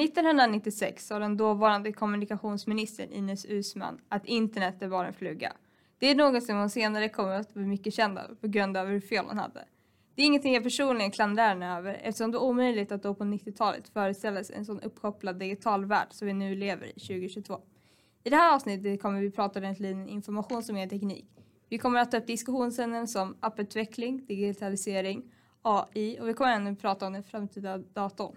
[0.00, 5.52] 1996 sa den dåvarande kommunikationsministern Ines Uusmann att internet är bara en fluga.
[5.98, 8.86] Det är något som hon senare kommer att bli mycket känd av på grund av
[8.86, 9.64] hur fel hon hade.
[10.14, 13.24] Det är ingenting jag personligen klandrar henne över eftersom det är omöjligt att då på
[13.24, 17.60] 90-talet föreställa sig en sån uppkopplad digital värld som vi nu lever i 2022.
[18.24, 21.26] I det här avsnittet kommer vi prata ordentligt information som är teknik.
[21.68, 25.32] Vi kommer att ta upp diskussionsämnen som apputveckling, digitalisering,
[25.62, 28.36] AI och vi kommer även prata om den framtida datorn.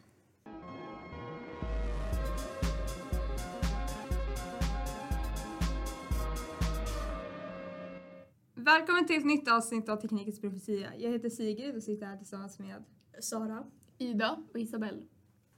[8.76, 10.90] Välkommen till ett nytt avsnitt av Teknikens profetia.
[10.98, 12.84] Jag heter Sigrid och sitter här tillsammans med
[13.20, 13.64] Sara,
[13.98, 15.02] Ida och Isabelle.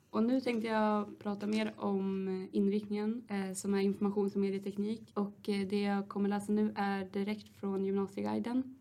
[0.10, 5.50] Och nu tänkte jag prata mer om inriktningen eh, som är informations och medieteknik och
[5.50, 8.76] eh, det jag kommer läsa nu är direkt från Gymnasieguiden.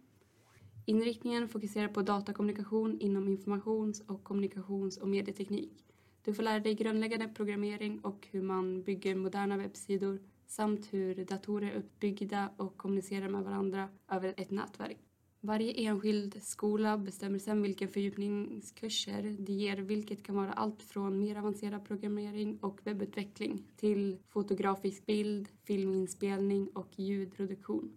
[0.86, 5.84] Inriktningen fokuserar på datakommunikation inom informations och kommunikations och medieteknik.
[6.24, 10.18] Du får lära dig grundläggande programmering och hur man bygger moderna webbsidor
[10.50, 14.98] samt hur datorer är uppbyggda och kommunicerar med varandra över ett nätverk.
[15.40, 21.38] Varje enskild skola bestämmer sedan vilka fördjupningskurser de ger vilket kan vara allt från mer
[21.38, 27.92] avancerad programmering och webbutveckling till fotografisk bild, filminspelning och ljudproduktion.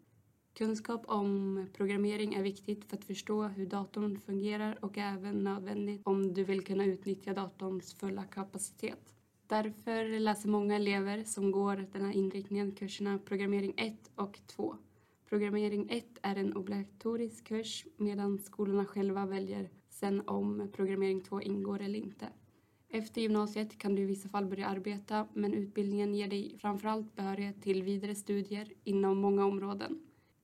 [0.53, 6.33] Kunskap om programmering är viktigt för att förstå hur datorn fungerar och även nödvändigt om
[6.33, 9.12] du vill kunna utnyttja datorns fulla kapacitet.
[9.53, 14.75] Därför läser många elever som går den här inriktningen kurserna Programmering 1 och 2.
[15.29, 21.81] Programmering 1 är en obligatorisk kurs medan skolorna själva väljer sen om Programmering 2 ingår
[21.81, 22.27] eller inte.
[22.89, 27.61] Efter gymnasiet kan du i vissa fall börja arbeta men utbildningen ger dig framförallt behörighet
[27.61, 29.99] till vidare studier inom många områden.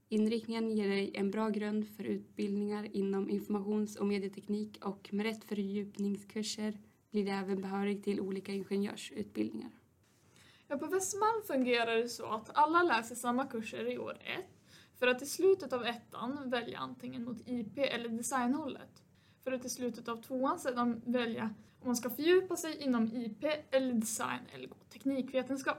[0.09, 5.43] Inriktningen ger dig en bra grund för utbildningar inom informations och medieteknik och med rätt
[5.43, 6.73] fördjupningskurser
[7.11, 9.71] blir det även behörig till olika ingenjörsutbildningar.
[10.67, 14.59] Ja, på Västman fungerar det så att alla läser samma kurser i år ett
[14.99, 19.03] för att i slutet av ettan välja antingen mot IP eller designhållet.
[19.43, 23.45] För att i slutet av tvåan sedan välja om man ska fördjupa sig inom IP
[23.71, 25.77] eller design eller gå teknikvetenskap.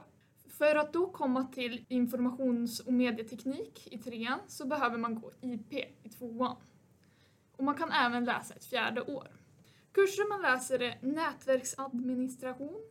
[0.49, 5.73] För att då komma till informations och medieteknik i trean så behöver man gå IP
[6.03, 6.55] i tvåan.
[7.51, 9.40] Och man kan även läsa ett fjärde år.
[9.93, 12.81] Kurser man läser är nätverksadministration,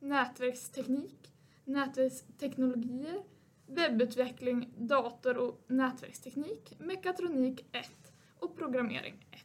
[0.00, 1.32] nätverksteknik,
[1.64, 3.22] nätverksteknologier,
[3.66, 7.90] webbutveckling, dator och nätverksteknik, mekatronik 1
[8.38, 9.40] och programmering 1.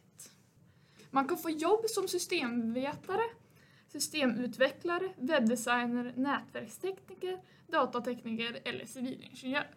[1.10, 3.22] Man kan få jobb som systemvetare,
[3.88, 9.70] systemutvecklare, webbdesigner, nätverkstekniker, datatekniker eller civilingenjör.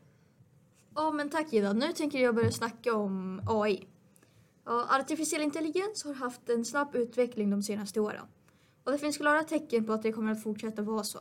[0.96, 3.88] Ja men tack Ida, nu tänker jag börja snacka om AI.
[4.70, 8.26] Artificiell intelligens har haft en snabb utveckling de senaste åren.
[8.84, 11.20] Och det finns klara tecken på att det kommer att fortsätta vara så.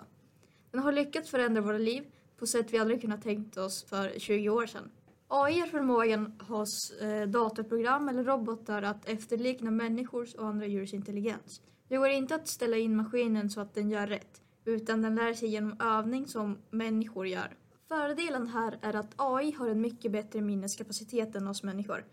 [0.70, 2.04] Den har lyckats förändra våra liv
[2.38, 4.90] på sätt vi aldrig kunnat tänkt oss för 20 år sedan.
[5.28, 11.60] AI är förmågan hos eh, datorprogram eller robotar att efterlikna människors och andra djurs intelligens.
[11.88, 15.34] Det går inte att ställa in maskinen så att den gör rätt, utan den lär
[15.34, 17.56] sig genom övning som människor gör.
[17.88, 22.04] Fördelen här är att AI har en mycket bättre minneskapacitet än oss människor.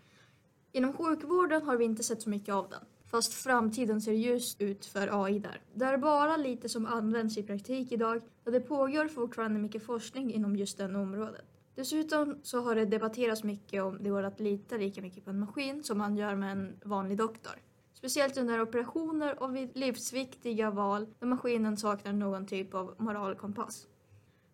[0.75, 2.79] Inom sjukvården har vi inte sett så mycket av den.
[3.05, 5.61] Fast framtiden ser ljus ut för AI där.
[5.73, 10.33] Det är bara lite som används i praktik idag och det pågår fortfarande mycket forskning
[10.33, 11.45] inom just det området.
[11.75, 15.39] Dessutom så har det debatterats mycket om det går att lita lika mycket på en
[15.39, 17.53] maskin som man gör med en vanlig doktor.
[17.93, 23.87] Speciellt under operationer och vid livsviktiga val där maskinen saknar någon typ av moralkompass.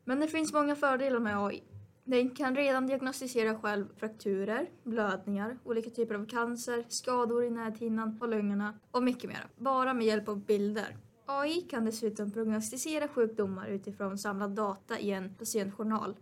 [0.05, 1.63] Men det finns många fördelar med AI.
[2.11, 8.29] Den kan redan diagnostisera själv frakturer, blödningar, olika typer av cancer, skador i näthinnan och
[8.29, 9.47] lungorna och mycket mer.
[9.57, 10.97] Bara med hjälp av bilder.
[11.25, 16.16] AI kan dessutom prognostisera sjukdomar utifrån samlad data i en patientjournal.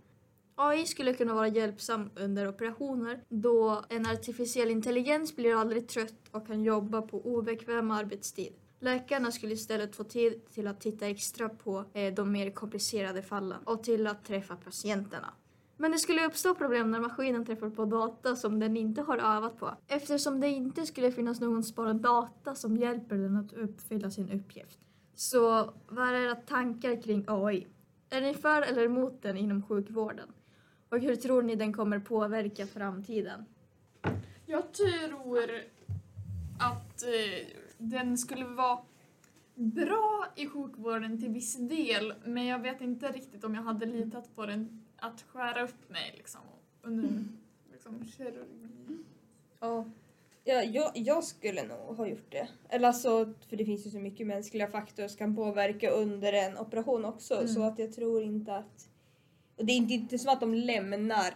[0.55, 6.47] AI skulle kunna vara hjälpsam under operationer då en artificiell intelligens blir aldrig trött och
[6.47, 8.53] kan jobba på obekväm arbetstid.
[8.79, 13.59] Läkarna skulle istället få tid till att titta extra på eh, de mer komplicerade fallen
[13.65, 15.33] och till att träffa patienterna.
[15.81, 19.59] Men det skulle uppstå problem när maskinen träffar på data som den inte har övat
[19.59, 24.31] på eftersom det inte skulle finnas någon sparad data som hjälper den att uppfylla sin
[24.31, 24.79] uppgift.
[25.15, 27.67] Så vad är era tankar kring AI?
[28.09, 30.27] Är ni för eller emot den inom sjukvården?
[30.89, 33.45] Och hur tror ni den kommer påverka framtiden?
[34.45, 35.49] Jag tror
[36.59, 37.47] att eh,
[37.77, 38.79] den skulle vara
[39.59, 44.35] bra i sjukvården till viss del men jag vet inte riktigt om jag hade litat
[44.35, 46.41] på den att skära upp mig liksom
[46.81, 47.23] under
[47.71, 49.03] liksom, kirurgi.
[49.59, 49.85] Ja,
[50.49, 52.47] Ja, jag, jag skulle nog ha gjort det.
[52.69, 56.57] Eller alltså, för det finns ju så mycket mänskliga faktorer som kan påverka under en
[56.57, 57.33] operation också.
[57.33, 57.47] Mm.
[57.47, 58.89] Så att jag tror inte att...
[59.57, 61.33] Och det är inte, inte som att de lämnar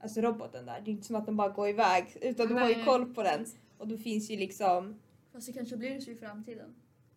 [0.00, 0.80] alltså roboten där.
[0.84, 2.16] Det är inte som att de bara går iväg.
[2.20, 2.84] Utan de har ju Nej.
[2.84, 3.46] koll på den.
[3.78, 5.00] Och då finns ju liksom...
[5.32, 6.74] Fast det kanske blir så i framtiden.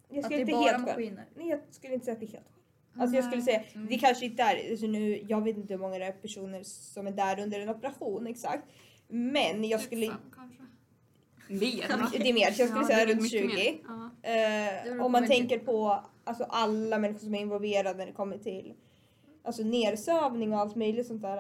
[0.10, 0.98] Jag Att skulle det är inte bara helt själv.
[0.98, 1.26] maskiner.
[1.36, 3.02] Nej, jag skulle inte säga att det är helt själv.
[3.02, 3.88] Alltså jag skulle säga, Mm.
[3.88, 7.08] det kanske inte är, alltså nu, jag vet inte hur många det är personer som
[7.08, 8.64] är där under en operation exakt.
[9.08, 10.62] Men jag Typ skulle, fem kanske.
[11.50, 13.48] Mer det är mer, så jag skulle Ja, säga det runt mycket 20.
[13.48, 13.78] mer.
[14.24, 14.92] Ja.
[14.96, 18.74] Eh, om man tänker på alltså, alla människor som är involverade när det kommer till
[19.44, 21.38] alltså, nedsövning och allt möjligt sånt där.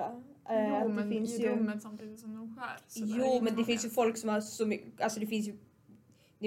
[0.50, 2.78] Eh, jo, att det men finns i ju, rummet samtidigt som de skär.
[2.96, 3.66] jo, men det många.
[3.66, 5.58] finns ju folk som har så mycket, alltså det finns ju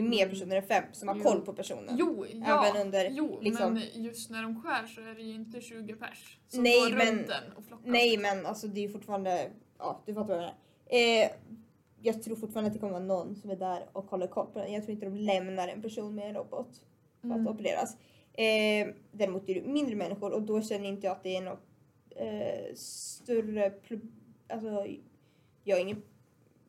[0.03, 1.23] det är mer personer än fem som har Jo.
[1.23, 1.97] koll på personen.
[1.99, 2.67] Jo, ja.
[2.69, 5.95] Även under, jo liksom- men just när de skär så är det ju inte 20
[5.95, 7.87] pers som Nej, går men- runt den och flockas.
[7.87, 10.55] Nej men alltså det är fortfarande, ja du fattar vad jag menar.
[11.25, 11.31] Eh,
[12.03, 14.59] jag tror fortfarande att det kommer vara någon som är där och håller koll på
[14.59, 14.73] den.
[14.73, 16.69] Jag tror inte de lämnar en person med en robot
[17.21, 17.49] för att Mm.
[17.49, 17.97] opereras.
[18.33, 21.65] Eh, däremot är det mindre människor och då känner inte jag att det är något
[22.11, 23.73] eh, större
[24.49, 24.87] Alltså
[25.65, 26.03] jag har ingen,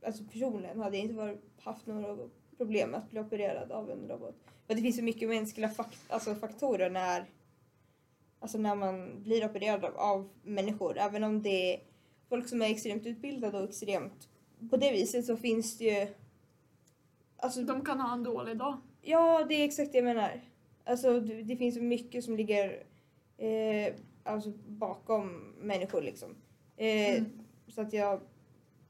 [0.05, 2.17] alltså personligen hade jag inte varit, haft några
[2.59, 4.35] problem att bli opererad av en robot.
[4.67, 7.25] För det finns så mycket mänskliga fak- alltså faktorer när
[8.41, 10.97] Alltså när man blir opererad av, av människor.
[10.97, 11.79] Även om det är
[12.29, 14.29] folk som är extremt utbildade och extremt...
[14.69, 16.07] På det viset så finns det ju...
[17.37, 18.77] Alltså, De kan ha en dålig dag.
[19.01, 20.41] ja, det är exakt det jag menar.
[20.83, 22.83] Alltså det, det finns så mycket som ligger
[23.37, 26.35] eh, alltså, bakom människor liksom.
[26.77, 27.25] Eh, Mm.
[27.67, 28.19] Så att jag...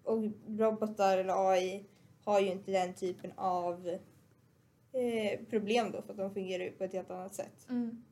[0.03, 1.85] Och robotar eller AI
[2.23, 3.87] har ju inte den typen av
[4.93, 7.65] eh, problem då för att de fungerar ju på ett helt annat sätt.
[7.69, 8.03] Mm.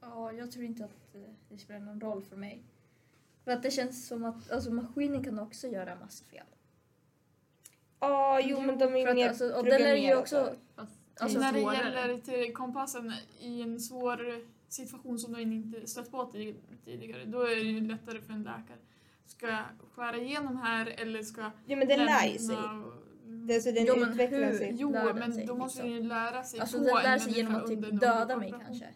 [0.00, 2.62] Ja, jag tror inte att eh, det spelar någon roll för mig.
[3.44, 6.44] För att det känns som att alltså, maskinen kan också göra massa fel.
[8.00, 10.54] Ja, jo men de är att, mer alltså, och den är ju också...
[11.18, 16.16] Alltså, när det gäller till kompassen i en svår situation som du inte stött på
[16.32, 18.78] ti- tidigare, då är det ju lättare för en läkare.
[19.26, 19.64] Ska jag
[19.94, 22.56] skära igenom här eller ska jag Ja men den lär ju sig.
[22.56, 23.05] och-
[23.46, 24.58] Det, alltså, den Jo, men utvecklar hur?
[24.58, 24.74] sig.
[24.78, 25.94] Jo, lär den men sig, då måste liksom.
[25.94, 28.86] den ju lära sig Alltså på den lär sig genom att typ döda mig kanske.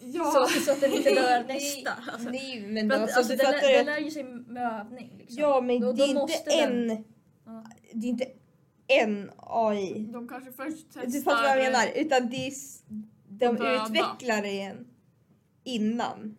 [0.00, 0.24] Ja!
[0.48, 1.90] Så, så att den inte dör nästa.
[2.12, 2.30] Alltså.
[2.30, 5.14] Nej men då, att, alltså, alltså, den, lär, ju den lär ju sig med övning.
[5.18, 5.36] Liksom.
[5.42, 7.04] Ja men Då- det då är inte måste den- en...
[7.46, 7.64] Ja.
[7.92, 8.26] Det är inte
[8.86, 9.98] en AI.
[10.12, 11.06] De kanske först testar...
[11.06, 11.86] Du fattar vad jag menar?
[11.94, 12.52] Utan det är,
[13.28, 13.84] de döda.
[13.86, 14.86] utvecklar den
[15.64, 16.36] innan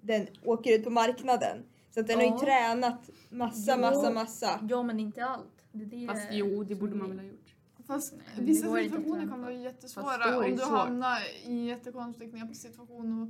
[0.00, 1.62] den åker ut på marknaden.
[1.94, 2.32] Så att den har Ja.
[2.34, 4.60] ju tränat massa, massa, massa.
[4.70, 5.61] Ja men inte allt.
[5.72, 7.54] Det, det Fast är- jo, det borde man väl ha gjort.
[7.86, 12.56] Fast Nej, det vissa situationer kan vara jättesvåra om du hamnar i en jättekonstig knepig
[12.56, 13.28] situation och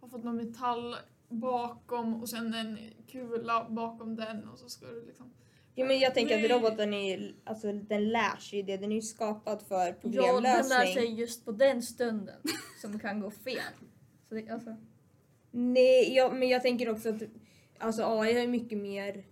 [0.00, 0.96] har fått någon metall
[1.28, 5.32] bakom och sen en kula bakom den och så ska du liksom...
[5.74, 8.76] Jo men jag tänker att roboten är alltså den lär sig ju det.
[8.76, 10.68] Den är ju skapad för Ja, den problemlösning.
[10.78, 12.34] lär sig just på den stunden
[12.80, 13.58] som kan gå fel.
[14.28, 14.76] Så det, alltså,
[15.50, 17.22] Nej, ja, men jag tänker också att
[17.78, 19.24] alltså, AI är mycket mer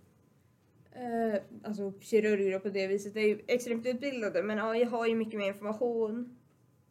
[0.91, 5.39] eh, alltså kirurger på det viset är ju extremt utbildade men AI har ju mycket
[5.39, 6.37] mer information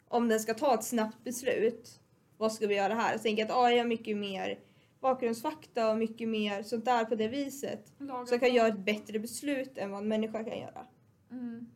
[0.09, 2.01] om den ska ta ett snabbt beslut.
[2.37, 3.13] Vad ska vi göra här?
[3.13, 4.59] Jag tänker att AI har mycket mer
[5.01, 7.93] bakgrundsfakta och mycket mer sånt där på det viset.
[7.99, 10.87] laga Så kan göra ett bättre beslut än vad en människa kan göra.
[11.31, 11.71] Mm.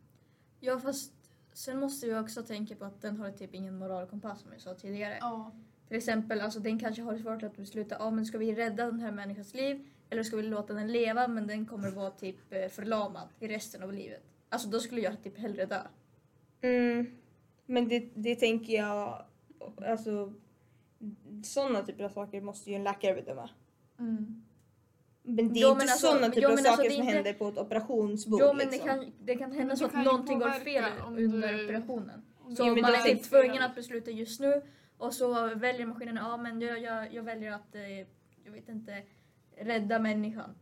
[0.59, 1.13] ja fast
[1.53, 4.73] sen måste vi också tänka på att den har typ ingen moralkompass som jag sa
[4.73, 5.17] tidigare.
[5.21, 5.51] Ja.
[5.87, 8.99] Till exempel, alltså den kanske har svårt att besluta, ja men ska vi rädda den
[8.99, 12.67] här människans liv eller ska vi låta den leva men den kommer vara typ eh,
[12.69, 14.23] förlamad i resten av livet.
[14.49, 15.81] Alltså då skulle jag typ hellre dö.
[16.61, 17.05] Mm.
[17.65, 19.25] Men det, det tänker jag,
[19.87, 20.33] alltså
[21.43, 23.49] sådana typer av saker måste ju en läkare bedöma.
[23.99, 24.43] Mm.
[25.23, 26.97] Men det är Jo, inte alltså- sådana jo, typer av men alltså, saker det är
[26.97, 28.39] som inte- händer på ett operationsbord.
[28.41, 28.89] Jo men det liksom.
[28.89, 32.21] kan, det kan hända Men så det att någonting går fel under du- operationen.
[32.57, 34.61] Så men man då är typ tvungen att besluta just nu
[34.97, 37.89] och så väljer maskinen, ja men jag, jag, jag väljer att, eh,
[38.43, 39.03] jag vet inte,
[39.57, 40.55] rädda människan.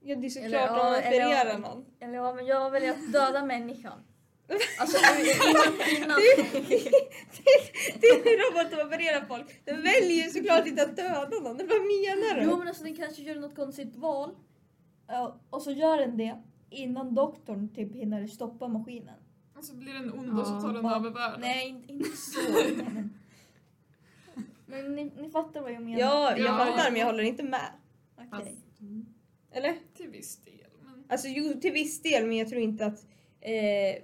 [0.00, 1.84] Ja det är såklart Eller, man eller, opererar ja, någon.
[2.00, 3.98] Eller ja, men jag väljer att döda människan.
[4.80, 6.18] Alltså innan, innan.
[8.00, 9.64] det är hur roboten opererar folk.
[9.64, 11.56] Den väljer såklart inte att döda någon.
[11.56, 12.44] Vad menar du?
[12.44, 14.30] Jo men alltså den kanske gör något konstigt val.
[15.06, 19.14] Ja, och så gör den det innan doktorn typ hinner stoppa maskinen.
[19.56, 20.96] Och så blir den ond och så tar den Ja.
[20.96, 21.40] över världen.
[21.40, 22.40] Nej, inte, inte så.
[22.84, 23.10] men
[24.66, 26.00] men ni, ni fattar vad jag menar.
[26.00, 26.58] Ja, jag Ja.
[26.58, 27.70] fattar men jag håller inte med.
[28.40, 28.56] Okej.
[29.52, 29.74] Eller?
[29.96, 30.54] Till viss del.
[30.84, 31.04] Men...
[31.08, 33.06] Alltså jo till viss del men jag tror inte att...
[33.40, 34.02] Eh,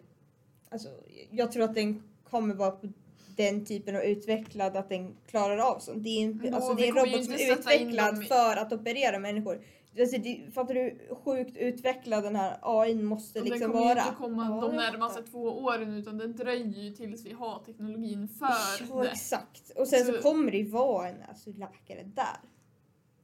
[0.71, 0.89] alltså
[1.31, 2.89] jag tror att den kommer vara på
[3.37, 6.05] den typen av utvecklad att den klarar av sånt.
[6.05, 9.19] Det är en, Jo, alltså, det är en robot som är utvecklad för att operera
[9.19, 9.65] människor.
[10.01, 13.85] Alltså, det, fattar du hur sjukt utvecklad den här AI måste Och den liksom kommer
[13.85, 14.01] vara?
[14.03, 18.29] inte komma Ja, de närmaste två åren utan det dröjer ju tills vi har teknologin
[18.29, 18.47] för
[18.91, 19.11] Ja, det.
[19.11, 19.71] exakt.
[19.77, 22.37] Och sen så, Så- kommer det ju vara en alltså, läkare där.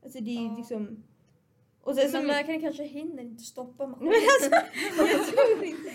[0.04, 0.56] Alltså det är Ja.
[0.56, 1.02] liksom...
[1.82, 2.10] Och sen.
[2.12, 4.20] Men läkaren kanske hinner inte stoppa Men maskinen.
[5.00, 5.90] alltså, jag tror inte.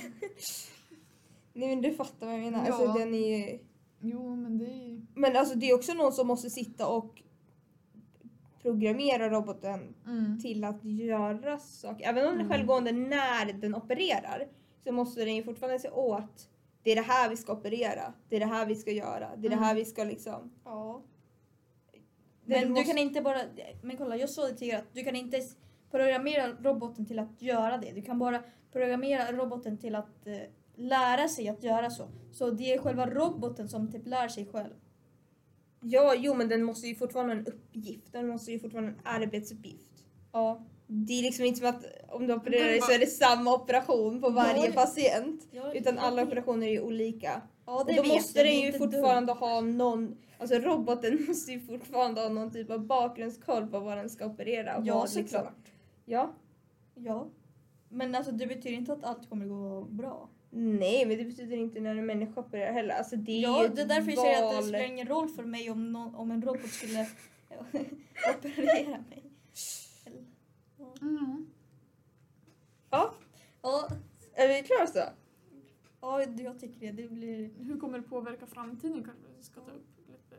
[1.53, 2.65] Nej men du fattar vad jag menar.
[2.65, 2.93] Alltså, Ja.
[2.97, 3.59] den är ju...
[4.01, 5.01] Jo men det är ju...
[5.15, 7.21] Men alltså det är också någon som måste sitta och
[8.61, 10.39] programmera roboten Mm.
[10.41, 12.09] till att göra saker.
[12.09, 12.49] Även om den är Mm.
[12.51, 14.47] självgående när den opererar
[14.83, 16.49] så måste den ju fortfarande se åt
[16.83, 19.47] det är det här vi ska operera, det är det här vi ska göra, det
[19.47, 20.51] är det här vi ska liksom...
[20.65, 21.01] Ja.
[22.49, 23.37] Men måste- du kan inte bara...
[23.81, 25.41] Men kolla, jag sa det er att du kan inte
[25.91, 27.91] programmera roboten till att göra det.
[27.91, 30.37] Du kan bara programmera roboten till att eh,
[30.75, 32.09] lära sig att göra så.
[32.31, 34.73] Så det är själva roboten som typ lär sig själv.
[35.81, 38.11] Ja, jo men den måste ju fortfarande ha en uppgift.
[38.11, 39.91] Den måste ju fortfarande ha en arbetsuppgift.
[40.31, 40.65] Ja.
[40.87, 44.21] Det är liksom inte som att om du opererar dig så är det samma operation
[44.21, 45.47] på varje Ja, patient.
[45.51, 47.41] ja Utan alla operationer är ju olika.
[47.69, 51.59] Ja, Och det då vet måste den ju fortfarande ha någon, alltså roboten måste ju
[51.59, 54.75] fortfarande ha någon typ av bakgrundskoll på vad den ska operera.
[54.77, 54.87] och dumt.
[54.87, 55.71] Ja, liksom- såklart.
[56.05, 56.33] Ja.
[56.95, 57.27] Ja.
[57.89, 60.29] Men alltså det betyder inte att allt kommer gå bra.
[60.49, 62.95] Nej, men det betyder inte när en människa opererar heller.
[62.95, 65.43] Alltså det är Ja, det är därför jag säger att det spelar ingen roll för
[65.43, 67.07] mig om, någon, om en robot skulle
[68.37, 69.23] operera mig.
[70.05, 70.25] Eller-
[71.01, 71.45] Mm.
[72.89, 73.13] Ja,
[73.61, 73.87] Ja,
[74.33, 74.99] är vi klara så?
[76.01, 76.91] Ja, jag tycker det.
[76.91, 77.49] Det blir...
[77.59, 80.35] Hur kommer det påverka framtiden kanske vi ska ta upp lite?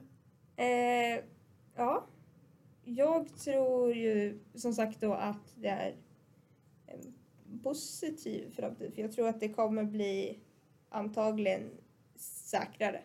[0.62, 1.24] Eh,
[1.74, 2.06] ja.
[2.84, 5.94] Jag tror ju som sagt då att det är
[6.86, 8.94] en positiv framtid.
[8.94, 10.38] För jag tror att det kommer bli
[10.88, 11.70] antagligen
[12.16, 13.02] säkrare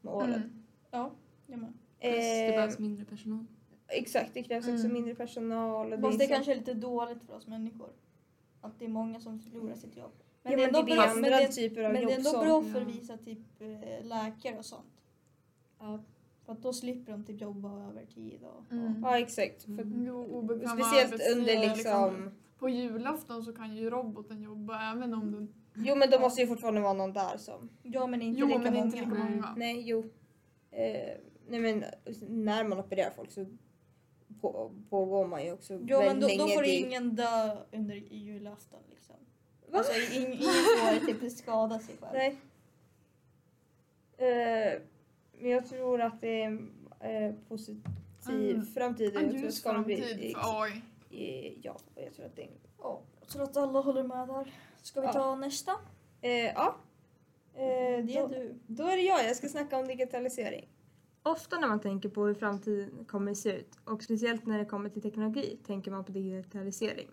[0.00, 0.34] med åren.
[0.34, 0.64] Mm.
[0.90, 1.10] Ja,
[1.46, 1.72] jag med.
[2.00, 3.44] Plus det Eh, behövs mindre personal.
[3.88, 4.92] exakt, det krävs också Mm.
[4.92, 5.92] mindre personal.
[5.92, 7.90] Och Fast det så- kanske är lite dåligt för oss människor.
[8.60, 10.12] Att det är många som förlorar sitt jobb.
[10.50, 12.62] Ja, men det är bra, andra men det, typer av men det är ändå bra
[12.62, 15.02] för vissa typ eh, läkare och sånt.
[15.78, 15.98] Ja.
[16.44, 18.72] För att då slipper de typ jobba övertid och...
[18.72, 19.02] Mm.
[19.02, 19.62] Ja, exakt.
[19.62, 20.04] För, Mm.
[20.06, 22.30] Jo, speciellt under liksom...
[22.58, 25.54] På julafton så kan ju roboten jobba även om den...
[25.74, 27.68] Jo men då måste ju fortfarande vara någon där som...
[27.82, 28.84] Ja men inte Jo lika men många.
[28.84, 29.54] inte lika många.
[29.56, 29.98] Nej, jo.
[30.70, 31.16] Eh,
[31.48, 31.84] nej men
[32.28, 33.46] när man opererar folk så
[34.40, 36.38] på, pågår man ju också men väldigt då, länge.
[36.42, 39.16] då får Det- ingen dö under julafton liksom.
[39.70, 39.78] Va?
[39.78, 42.12] Alltså ingen, får typ skada sig själv.
[42.14, 42.36] Nej.
[44.16, 44.80] Eh,
[45.40, 46.70] men jag tror att det är en
[47.00, 47.82] eh, positiv
[48.28, 48.66] Mm.
[48.66, 49.16] framtid.
[49.16, 50.82] En Jag tror att ljus kommer bli- framtid för AI.
[51.10, 52.48] eh, Ja, och jag tror att det är...
[52.78, 54.54] Ja, jag tror att alla håller med där.
[54.82, 55.12] Ska vi Ja.
[55.12, 55.72] ta nästa?
[56.20, 56.76] Eh, ja.
[57.54, 57.60] Eh,
[58.04, 58.54] Det är då, du.
[58.66, 59.24] då är det jag.
[59.24, 60.68] Jag ska snacka om digitalisering.
[61.22, 64.88] Ofta när man tänker på hur framtiden kommer se ut och speciellt när det kommer
[64.90, 67.08] till teknologi tänker man på digitalisering.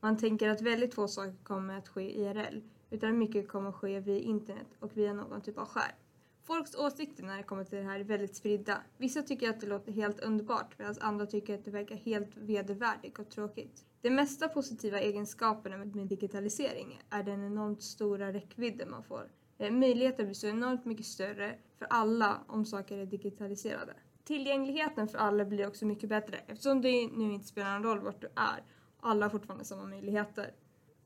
[0.00, 4.00] Man tänker att väldigt få saker kommer att ske IRL utan mycket kommer att ske
[4.00, 5.94] via internet och via någon typ av skärm.
[6.42, 8.78] Folks åsikter när det kommer till det här är väldigt spridda.
[8.98, 13.18] Vissa tycker att det låter helt underbart medan andra tycker att det verkar helt vedervärdigt
[13.18, 13.84] och tråkigt.
[14.02, 19.30] De mesta positiva egenskaperna med digitalisering är den enormt stora räckvidden man får.
[19.58, 23.94] Eh, Möjligheten blir så enormt mycket större för alla om saker är digitaliserade.
[24.24, 28.20] Tillgängligheten för alla blir också mycket bättre eftersom det nu inte spelar någon roll vart
[28.20, 28.64] du är.
[29.00, 30.54] Alla har fortfarande samma möjligheter.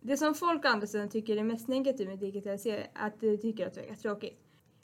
[0.01, 3.39] Det som folk å andra sidan tycker är mest negativt med digitalisering är att de
[3.39, 4.41] tycker att det verkar tråkigt.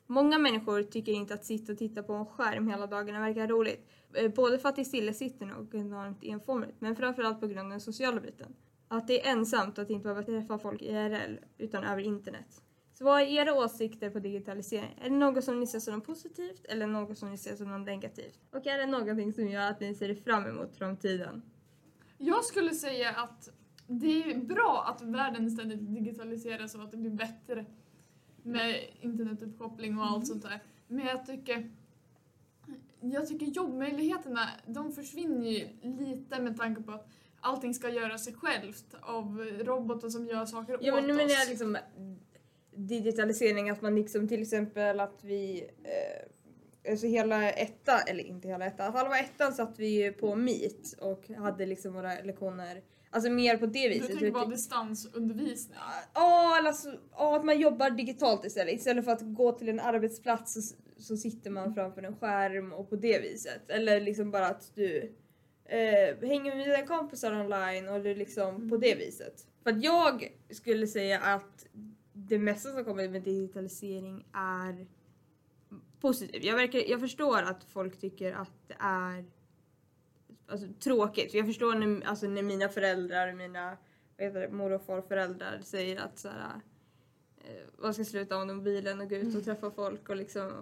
[0.07, 3.89] Många människor tycker inte att sitta och titta på en skärm hela dagarna verkar roligt.
[4.15, 7.71] Eh, både för att det är stillasittande och enormt enformigt, men framförallt på grund av
[7.71, 8.55] den sociala biten.
[8.89, 12.63] Att det är ensamt att inte behöva träffa folk IRL, utan över internet.
[12.93, 14.99] Så vad är era åsikter på digitalisering?
[15.01, 17.69] Är det något som ni ser som något positivt eller något som ni ser som
[17.69, 18.39] något negativt?
[18.51, 21.43] Och är det någonting som gör att ni ser fram emot framtiden?
[22.23, 23.49] Jag skulle säga att
[23.87, 27.67] det är bra att världen ständigt digitaliseras och att det blir bättre
[28.43, 30.63] med internetuppkoppling och allt sånt där.
[30.87, 31.71] Men jag tycker
[33.01, 37.09] jag tycker jobbmöjligheterna de försvinner ju lite med tanke på att
[37.41, 41.39] allting ska göra sig självt av robotar som gör saker Ja men åt menar oss.
[41.39, 41.77] jag liksom
[42.75, 46.29] digitalisering, att man liksom till exempel att vi eh,
[46.89, 51.29] Alltså hela etta, eller inte hela ettan, halva ettan satt vi ju på Meet och
[51.29, 54.07] hade liksom våra lektioner, alltså mer på det Du viset.
[54.07, 55.79] tänker Ut- bara distansundervisning?
[56.15, 58.75] Ja, alltså, ja, att man jobbar digitalt istället.
[58.75, 60.61] Istället för att gå till en arbetsplats så,
[61.03, 63.71] så sitter man framför en skärm och på det viset.
[63.71, 65.15] Eller liksom bara att du
[65.65, 69.47] eh, hänger med dina kompisar online och du liksom på det viset.
[69.63, 71.67] För att jag skulle säga att
[72.13, 74.87] det mesta som kommer med digitalisering är
[76.01, 76.45] positivt.
[76.45, 79.25] Jag, verkar, jag förstår att folk tycker att det är
[80.47, 81.35] alltså, tråkigt.
[81.35, 83.77] Jag förstår när, alltså, när mina föräldrar, mina
[84.17, 86.61] det, mor och farföräldrar säger att så här,
[87.39, 90.53] eh, vad ska sluta av mobilen och gå ut och träffa folk och liksom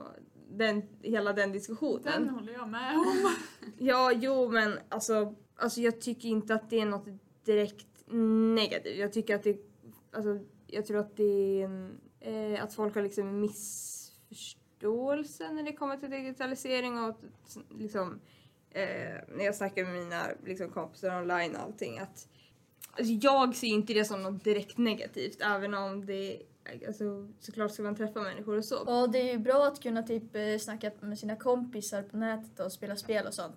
[0.50, 2.02] den, hela den diskussionen.
[2.02, 3.34] Den håller jag med om.
[3.78, 7.08] Ja, jo men alltså, alltså jag tycker inte att det är något
[7.44, 7.86] direkt
[8.54, 8.98] negativt.
[8.98, 9.56] Jag tycker att det,
[10.12, 13.40] alltså jag tror att det är en, eh, att folk har liksom en
[14.78, 17.20] missförståelse när det kommer till digitalisering och
[17.78, 18.20] liksom
[18.70, 18.82] eh,
[19.36, 22.28] när jag snackar med mina liksom, kompisar online och allting att
[22.90, 26.42] alltså, jag ser inte det som något direkt negativt även om det
[26.86, 28.82] Alltså, såklart ska man träffa människor och så.
[28.86, 32.60] Ja, det är ju bra att kunna typ eh, snacka med sina kompisar på nätet
[32.60, 33.56] och spela spel och sånt.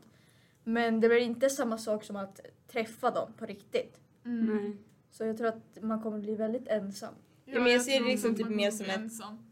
[0.64, 4.00] Men det blir inte samma sak som att träffa dem på riktigt.
[4.26, 4.46] Mm.
[4.46, 4.78] Nej.
[5.12, 7.14] Så jag tror att man kommer bli väldigt ensam.
[7.46, 9.52] Ja, men jag ser det liksom typ mer som ett- ensam.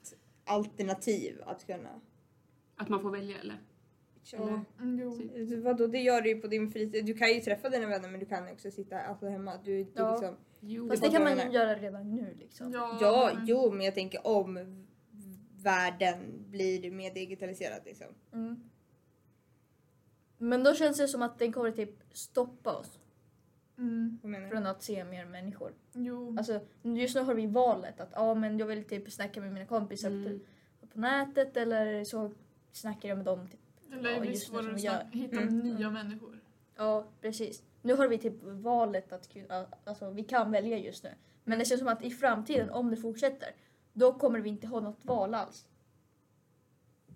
[0.49, 2.01] Alternativ att kunna...
[2.75, 3.59] Att man får välja eller?
[4.33, 4.65] Eller?
[4.79, 5.17] Mm.
[5.17, 5.63] Typ.
[5.63, 7.05] Vadå, det gör du ju på din fritid.
[7.05, 9.53] Du kan ju träffa dina vänner men du kan också sitta alltså, hemma.
[9.63, 10.11] Du, du Ja.
[10.11, 10.89] liksom, Jo.
[10.89, 12.71] Fast Det kan man ju göra redan nu liksom.
[12.71, 14.85] Ja, ja, men- jo men jag tänker om
[15.55, 18.07] världen blir mer digitaliserad liksom.
[18.33, 18.69] Mm.
[20.37, 22.99] Men då känns det som att den kommer typ stoppa oss
[23.79, 25.73] Mm, från att se mer människor.
[25.93, 26.35] jo.
[26.37, 29.65] Alltså just nu har vi valet att ja men jag vill typ snacka med mina
[29.65, 30.39] kompisar Mm.
[30.81, 32.31] på, på nätet eller så
[32.71, 33.47] snackar jag med dem.
[33.47, 33.59] Typ.
[33.89, 35.03] Det ju Ja, bli just nu svårare att gör.
[35.11, 35.59] hitta Mm.
[35.59, 36.39] nya människor.
[36.75, 37.63] Ja precis.
[37.81, 39.29] Nu har vi typ valet att
[39.83, 41.09] alltså vi kan välja just nu.
[41.43, 43.49] Men det känns som att i framtiden om det fortsätter
[43.93, 45.65] då kommer vi inte ha något val alls.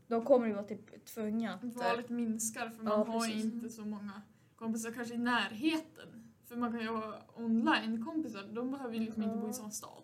[0.07, 1.63] Då kommer vi vara typ tvungna att...
[1.63, 3.53] Valet minskar för Ja, man har ju precis.
[3.53, 4.21] inte så många
[4.55, 6.22] kompisar kanske i närheten.
[6.53, 10.03] För man kan ju ha online-kompisar, de behöver ju liksom inte bo i samma stad.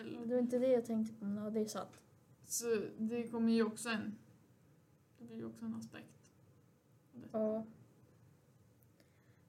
[0.00, 2.00] Eller, Det var inte det jag tänkte på men ja, det är sant.
[2.46, 2.66] så
[2.98, 4.16] det kommer ju också en...
[5.18, 6.32] Det blir ju också en aspekt.
[7.32, 7.64] Ja.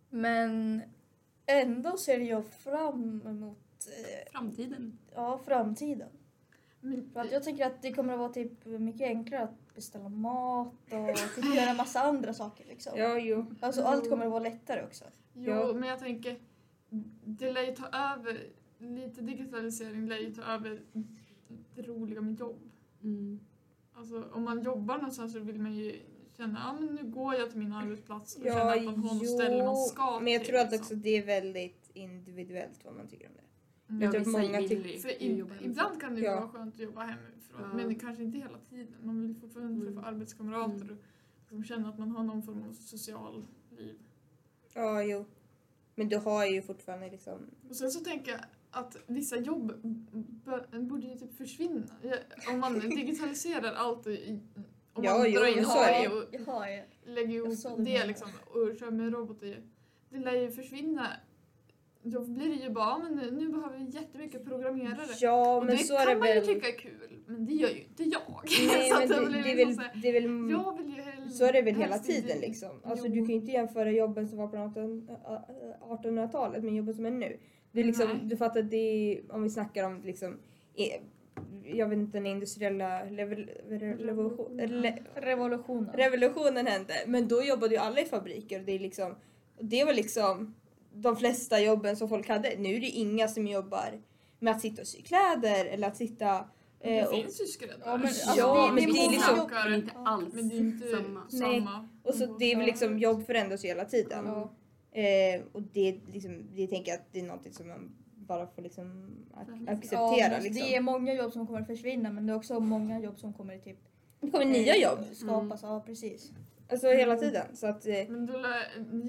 [0.09, 0.81] Men
[1.45, 4.97] ändå ser jag fram emot eh, Framtiden.
[5.15, 6.09] ja, framtiden.
[6.85, 10.09] Men, För att jag tänker att det kommer att vara typ mycket enklare att beställa
[10.09, 12.93] mat och typ göra massa andra saker liksom.
[12.95, 13.45] Ja, jo.
[13.59, 15.05] Alltså allt kommer att vara lättare också.
[15.33, 15.73] Jo, Ja.
[15.73, 16.39] men jag tänker,
[17.25, 20.81] det lär ju ta över, lite digitalisering lär ju ta över
[21.75, 22.59] det roliga med jobb.
[23.03, 23.39] Mm.
[23.93, 26.00] Alltså om man jobbar någonstans så vill man ju
[26.37, 29.15] känna, ja men nu går jag till min arbetsplats och Ja, känna att man har
[29.15, 30.83] något ställe man jo, ska Men jag till, tror att liksom.
[30.83, 33.43] också det är väldigt individuellt vad man tycker om det.
[33.96, 34.01] Mm.
[34.01, 34.62] Jag många
[35.01, 35.72] För i, jobba hemifrån.
[35.72, 36.36] ibland kan det ju Ja.
[36.36, 37.74] vara skönt att jobba hemifrån, Ja.
[37.77, 38.96] men det kanske inte hela tiden.
[39.03, 40.03] Man vill fortfarande träffa Mm.
[40.14, 40.98] arbetskamrater Mm.
[40.98, 41.03] och
[41.42, 43.46] liksom känna att man har någon form av social
[43.77, 43.96] liv.
[44.74, 45.25] Ja, jo.
[45.96, 47.40] Men du har ju fortfarande liksom...
[47.70, 49.74] Och sen så tänker jag att vissa jobb
[50.72, 51.84] borde ju typ försvinna.
[52.51, 54.12] Om man digitaliserar allt och
[54.94, 56.84] om Ja, man jo, drar in AI och Jaha, ja.
[57.06, 59.58] lägger Jag ihop det liksom och kör med robotar.
[60.10, 61.08] Det lär ju försvinna.
[62.05, 65.07] Då blir det ju bara, "Ja, men nu, nu behöver vi jättemycket programmerare.
[65.22, 66.46] Ja, och men det så är kan det man ju väl...
[66.46, 68.44] tycka är kul, men det gör ju inte jag.
[68.68, 70.50] Nej, Så men det, det, är väl, det är väl...
[70.51, 71.29] jag vill ju hellre...
[71.29, 72.70] Så är det väl hela tiden liksom.
[72.83, 73.13] Alltså Jo.
[73.13, 75.09] du kan ju inte jämföra jobben som var på 18
[75.81, 77.37] 1800-talet med jobben som är nu.
[77.72, 78.20] Det är liksom, Nej.
[78.24, 80.37] du fattar, det är, om vi snackar om liksom,
[80.75, 81.01] eh,
[81.77, 85.94] jag vet inte, den industriella level, revolution, le, Revolutionen.
[85.94, 86.94] revolutionen hände.
[87.07, 89.16] Men då jobbade ju alla i fabriker och det är liksom,
[89.59, 90.55] det var liksom
[90.94, 92.56] de flesta jobben som folk hade.
[92.58, 94.01] Nu är det inga som jobbar
[94.40, 96.46] med att sitta och sy kläder eller att sitta
[96.82, 97.79] Det eh, finns ju skräddare.
[97.86, 100.56] Ja, men, alltså, Ja, det- men det är liksom- Bakare, Men inte alls Men det
[100.56, 101.22] är inte samma.
[101.32, 101.40] Nej.
[101.62, 101.88] samma.
[102.03, 104.25] och så det är väl liksom jobb förändras ju hela tiden.
[104.25, 104.51] Ja.
[105.01, 108.62] Eh, och det, liksom, det tänker jag att det är något som man bara får
[108.62, 110.18] liksom ac- acceptera.
[110.18, 110.53] Ja, liksom.
[110.68, 113.34] Det är många jobb som kommer att försvinna men det är också många jobb som
[113.34, 113.77] kommer typ
[114.20, 115.00] Det kommer nya eh, jobb.
[115.14, 115.60] skapas.
[115.64, 116.32] Ja, precis.
[116.74, 117.55] Alltså hela tiden.
[117.55, 118.33] Så att, eh, Men då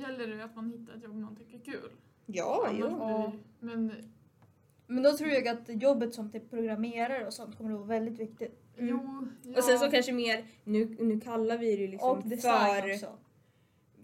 [0.00, 1.90] gäller det ju att man hittar ett jobb man tycker är kul.
[2.26, 2.88] ja, Annars jo.
[2.88, 3.92] blir Men
[4.86, 8.18] Men då tror jag att jobbet som typ programmerare och sånt kommer att vara väldigt
[8.20, 8.60] viktigt.
[8.78, 9.58] jo, ja.
[9.58, 13.18] Och sen så kanske mer, nu, nu kallar vi det liksom och design för, också.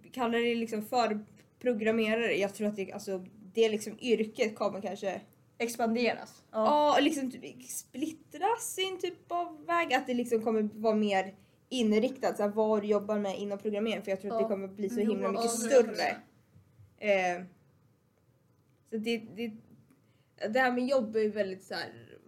[0.02, 1.24] vi kallar det liksom för
[1.58, 2.38] programmerare.
[2.38, 5.20] Jag tror att det, alltså, det liksom yrket kommer kanske
[5.60, 6.42] Expanderas.
[6.50, 9.94] Ja, liksom typ splittras i en typ av väg.
[9.94, 11.34] Att det liksom kommer vara mer
[11.70, 14.02] inriktat så här, vad du jobbar med inom programmering.
[14.02, 14.48] För jag tror att Ja.
[14.48, 16.08] det kommer bli så Jo, himla mycket ja, större.
[16.98, 17.42] Eh,
[18.90, 19.52] så det, det,
[20.48, 22.18] det här med jobb är ju väldigt så här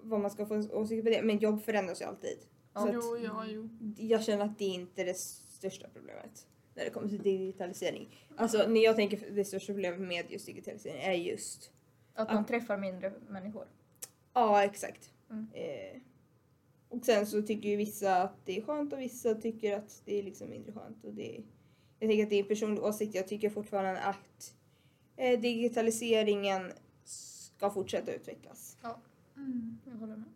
[0.00, 1.22] vad man ska få en åsikt på det.
[1.22, 2.38] Men jobb förändras ju alltid.
[2.72, 3.68] Så att Jo, ja, jo.
[3.98, 8.26] jag känner att det inte är det största problemet när det kommer till digitalisering.
[8.36, 11.70] Alltså när jag tänker det största problemet med just digitalisering är just
[12.14, 13.66] Att man träffar mindre människor.
[14.32, 15.10] Ja, exakt.
[15.30, 15.46] Mm.
[15.52, 16.00] Eh,
[16.88, 20.18] och sen så tycker ju vissa att det är skönt och vissa tycker att det
[20.18, 21.04] är liksom mindre skönt.
[21.04, 21.42] Och det,
[21.98, 23.14] jag tänker att det är en personlig åsikt.
[23.14, 24.54] Jag tycker fortfarande att
[25.16, 26.72] eh, digitaliseringen
[27.04, 28.78] ska fortsätta utvecklas.
[29.36, 29.78] Mm.
[29.84, 30.28] Jag håller med.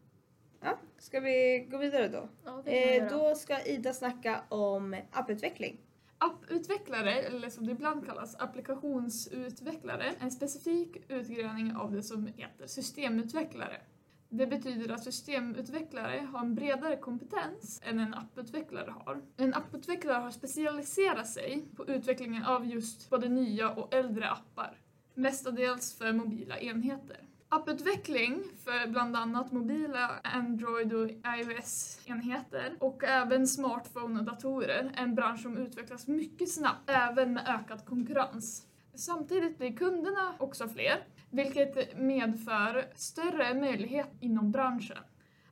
[0.60, 2.28] Ja, ska vi gå vidare då?
[2.44, 5.80] Ja, Eh, då ska Ida snacka om apputveckling.
[6.18, 12.66] Apputvecklare, eller som det ibland kallas applikationsutvecklare, är en specifik utgrävning av det som heter
[12.66, 13.80] systemutvecklare.
[14.32, 19.22] Det betyder att systemutvecklare har en bredare kompetens än en apputvecklare har.
[19.36, 24.76] En apputvecklare har specialiserat sig på utvecklingen av just både nya och äldre appar,
[25.14, 27.16] mestadels för mobila enheter.
[27.48, 35.14] Apputveckling för bland annat mobila Android och iOS-enheter och även smartphone och datorer är en
[35.14, 38.66] bransch som utvecklas mycket snabbt, även med ökad konkurrens.
[38.94, 44.98] Samtidigt blir kunderna också fler, vilket medför större möjlighet inom branschen.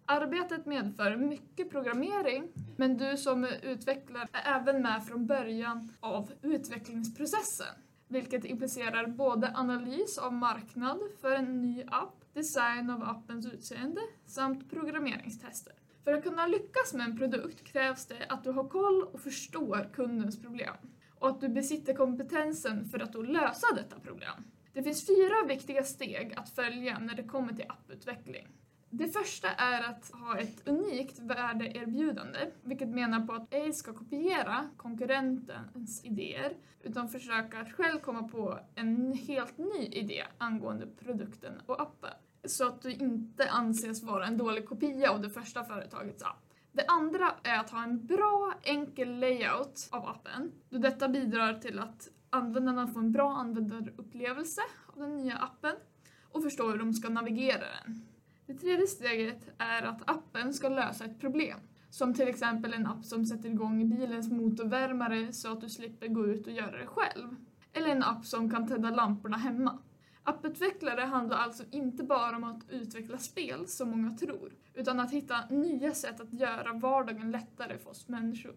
[0.05, 7.75] Arbetet medför mycket programmering, men du som utvecklare är även med från början av utvecklingsprocessen
[8.09, 14.71] vilket implicerar både analys av marknad för en ny app, design av appens utseende samt
[14.71, 15.73] programmeringstester.
[16.05, 19.91] För att kunna lyckas med en produkt krävs det att du har koll och förstår
[19.95, 20.75] kundens problem
[21.19, 24.45] och att du besitter kompetensen för att då lösa detta problem.
[24.79, 28.49] Det finns fyra viktiga steg att följa när det kommer till apputveckling.
[28.91, 34.71] Det första är att ha ett unikt värdeerbjudande, vilket menar på att ej ska kopiera
[34.77, 41.83] konkurrentens idéer, utan försöka att själv komma på en helt ny idé angående produkten och
[41.83, 42.15] appen.
[42.45, 46.53] Så att du inte anses vara en dålig kopia av det första företagets app.
[46.73, 51.79] Det andra är att ha en bra, enkel layout av appen, då detta bidrar till
[51.79, 55.75] att användarna får en bra användarupplevelse av den nya appen
[56.23, 58.09] och förstår hur de ska navigera den.
[58.47, 61.59] Det tredje steget är att appen ska lösa ett problem.
[61.91, 66.27] Som till exempel en app som sätter igång bilens motorvärmare så att du slipper gå
[66.27, 67.37] ut och göra det själv.
[67.73, 69.79] Eller en app som kan tända lamporna hemma.
[70.23, 75.47] Apputvecklare handlar alltså inte bara om att utveckla spel som många tror, utan att hitta
[75.51, 78.55] nya sätt att göra vardagen lättare för oss människor.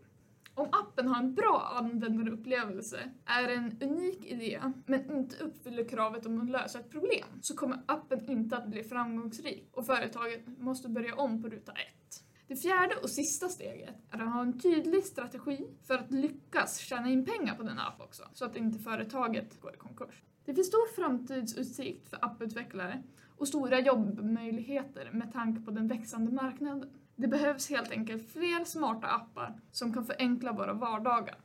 [0.56, 6.42] Om appen har en bra användarupplevelse, är en unik idé, men inte uppfyller kravet om
[6.42, 11.16] att lösa ett problem, så kommer appen inte att bli framgångsrik och företaget måste börja
[11.16, 12.24] om på ruta ett.
[12.48, 17.10] Det fjärde och sista steget är att ha en tydlig strategi för att lyckas tjäna
[17.10, 20.24] in pengar på denna app också, så att inte företaget går i konkurs.
[20.46, 23.04] Det finns stor framtidsutsikt för apputvecklare
[23.38, 26.90] och stora jobbmöjligheter med tanke på den växande marknaden.
[27.22, 31.36] Det behövs helt enkelt fler smarta appar som kan förenkla våra vardagar.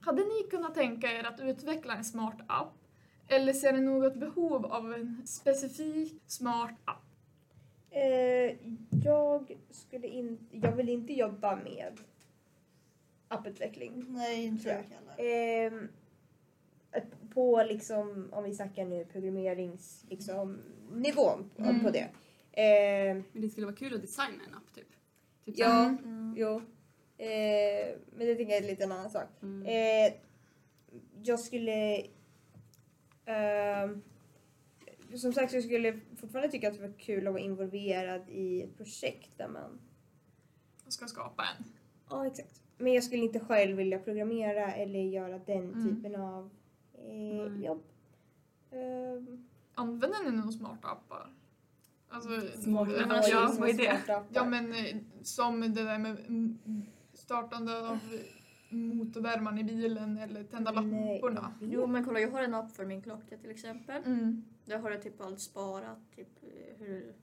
[0.00, 2.72] Hade ni kunnat tänka er att utveckla en smart app?
[3.28, 7.02] Eller ser ni något behov av en specifik smart app?
[7.90, 8.56] Eh,
[9.04, 12.00] jag, skulle in, jag vill inte jobba med
[13.28, 14.04] apputveckling.
[14.08, 15.66] Nej, inte jag heller.
[15.66, 15.88] Ehm,
[17.34, 20.58] på liksom, om vi snackar nu programmerings, liksom,
[20.92, 21.80] nivån Mm.
[21.84, 22.08] på det.
[22.52, 24.88] Ehm, Men det skulle vara kul att designa en app typ.
[25.52, 25.84] Typ ja.
[25.88, 26.34] Mm.
[26.36, 26.62] jo.
[27.18, 29.28] Ehm, men det tycker jag är lite en annan sak.
[29.42, 29.66] Mm.
[29.66, 30.12] Eh,
[31.22, 32.06] jag skulle...
[33.24, 34.02] ehm,
[35.14, 38.76] som sagt, jag skulle fortfarande tycka att det var kul att vara involverad i ett
[38.76, 39.80] projekt där man...
[40.88, 41.64] Ska skapa en.
[42.10, 42.62] Ja, exakt.
[42.78, 45.88] Men jag skulle inte själv vilja programmera eller göra den Mm.
[45.96, 46.50] typen av
[46.94, 47.64] eh, Nej.
[47.64, 47.82] jobb.
[48.70, 51.30] Ehm, Använder ni några smarta appar?
[52.08, 54.24] Alltså, Smarta ja, appar, ja, vad är det?
[54.32, 54.74] ja, men
[55.22, 56.58] som det där med mm,
[57.14, 57.98] startande av
[58.70, 61.52] motorvärmaren i bilen eller tända lamporna.
[61.60, 64.02] Jo men kolla jag har en app för min klocka till exempel.
[64.06, 64.44] Mm.
[64.64, 65.98] Där har jag typ allt sparat.
[66.16, 67.14] Typ eh, hur...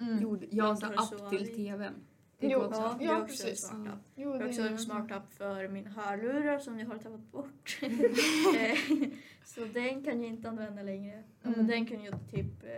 [0.00, 0.22] Mm.
[0.22, 1.92] Gjorde jag en tror så app till tvn.
[2.40, 2.80] Jo, Det också.
[2.80, 3.60] Ja, det Ja, en precis.
[3.66, 3.98] smart app.
[4.14, 7.32] Jo, Jag har det också en smart app för min hörlurar som jag har tappat
[7.32, 7.78] bort.
[8.56, 9.08] Eh,
[9.44, 11.22] så den kan jag inte använda längre.
[11.42, 11.66] Ja, men Mm.
[11.66, 12.70] den kan jag typ eh,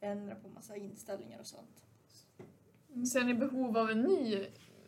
[0.00, 1.84] ändra på massa inställningar och sånt.
[3.12, 4.46] Ser ni behov av en ny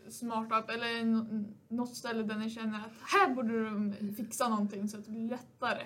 [0.09, 4.89] smart app eller nå- något ställe där ni känner att här borde de fixa någonting
[4.89, 5.83] så att det blir lättare?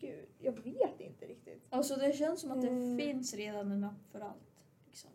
[0.00, 1.66] Gud, jag vet inte riktigt.
[1.70, 2.98] Alltså det känns som att det Mm.
[2.98, 4.62] finns redan en app för allt.
[4.86, 5.10] Liksom.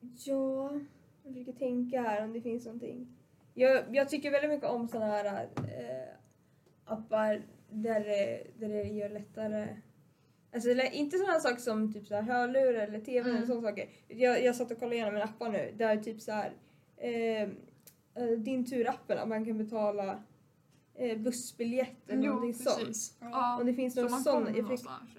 [0.00, 0.72] Ja,
[1.24, 3.16] jag försöker tänka här om det finns någonting.
[3.54, 6.14] Jag, jag tycker väldigt mycket om sådana här eh,
[6.84, 9.76] appar där det, där det gör lättare
[10.54, 13.36] Alltså inte sådana saker som typ så här hörlurar eller tv Mm.
[13.36, 13.88] eller sådana saker.
[14.08, 16.52] Jag, jag satt och kollade igenom en appar nu där typ så här
[16.96, 20.18] eh, eh, din tur-appen att man kan betala
[20.94, 22.78] eh, bussbiljett eller någonting sånt.
[22.78, 23.16] precis.
[23.20, 23.28] Ja.
[23.30, 25.10] Ja, Om det finns så någon sån någonstans.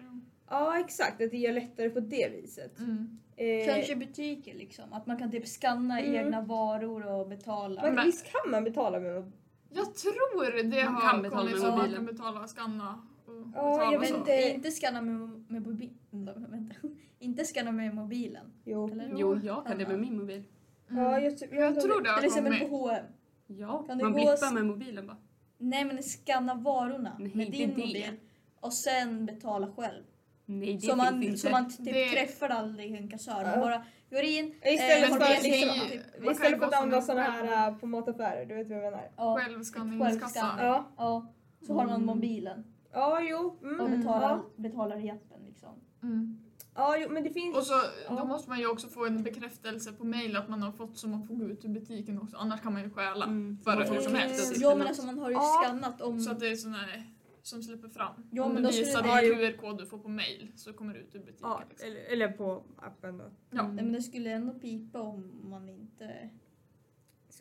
[0.50, 0.80] ja.
[0.80, 2.80] Exakt, att det gör lättare på det viset.
[2.80, 3.18] Mm.
[3.36, 4.94] Eh, Kanske butiker liksom.
[4.94, 6.16] Att man kan typ scanna Mm.
[6.26, 7.82] egna varor och betala.
[7.82, 9.32] man, Men- visst kan man betala med
[9.74, 12.06] Jag tror det Man har kan betala kommit med så att man mobilen.
[12.06, 13.08] kan betala, skanna
[13.42, 14.18] och Ja, betala jag och vet så.
[14.18, 14.52] inte.
[14.56, 16.76] Inte, scanna med, med, mobi- vänta,
[17.20, 18.46] inte scanna med mobilen.
[18.66, 18.90] Jo.
[18.92, 19.14] Eller?
[19.18, 20.44] Jo, jag kan det med min mobil.
[20.90, 21.04] Mm.
[21.04, 22.70] Ja, jag, jag, Jag tror det har kommit.
[22.70, 23.06] på H&M.
[23.48, 25.18] Ja, Kan man blippar med mobilen bara.
[25.58, 27.78] Nej men scanna varorna Nej, med din det.
[27.78, 28.08] mobil
[28.60, 30.04] och sen betala själv.
[30.46, 31.38] Nej, det Så man, inte.
[31.38, 33.34] så man typ Det- träffar aldrig en kassör.
[33.34, 33.60] Man Ja.
[33.60, 37.68] bara går in, Istället eh, för att liksom- typ, Istället för att använda själv- här
[37.72, 39.10] äh, på mataffärer, du vet vad jag menar.
[39.18, 40.20] ja, Självskanningskassa.
[40.20, 40.66] Självskanning.
[40.66, 41.34] Ja, ja,
[41.68, 42.06] så har man Mm.
[42.06, 43.58] mobilen ja jo.
[43.62, 44.00] och Mm.
[44.00, 44.46] betalar, Ja.
[44.56, 45.70] betalar i appen liksom.
[46.04, 46.40] Mm.
[46.76, 47.58] ja, jo, men det finns...
[47.58, 47.74] Och så
[48.10, 48.24] då Ja.
[48.26, 51.28] måste man ju också få en bekräftelse på mail att man har fått så man
[51.28, 52.38] får gå ut ur butiken också.
[52.38, 53.58] Annars kan man ju stjäla Mm.
[53.64, 54.58] för Ja, hur som helst.
[54.62, 55.62] Ja men alltså man har ju Ja.
[55.66, 56.20] skannat om...
[56.20, 57.04] Så att det är sån här
[57.44, 58.14] som släpper fram.
[58.32, 60.74] Ja, Om men du då skulle visar det- din QR-kod du får på mail så
[60.74, 61.50] kommer du ut ur butiken.
[61.50, 61.88] ja, liksom.
[61.88, 63.24] eller, eller på appen då.
[63.50, 63.62] Ja.
[63.68, 66.30] Nej men det skulle ändå pipa om man inte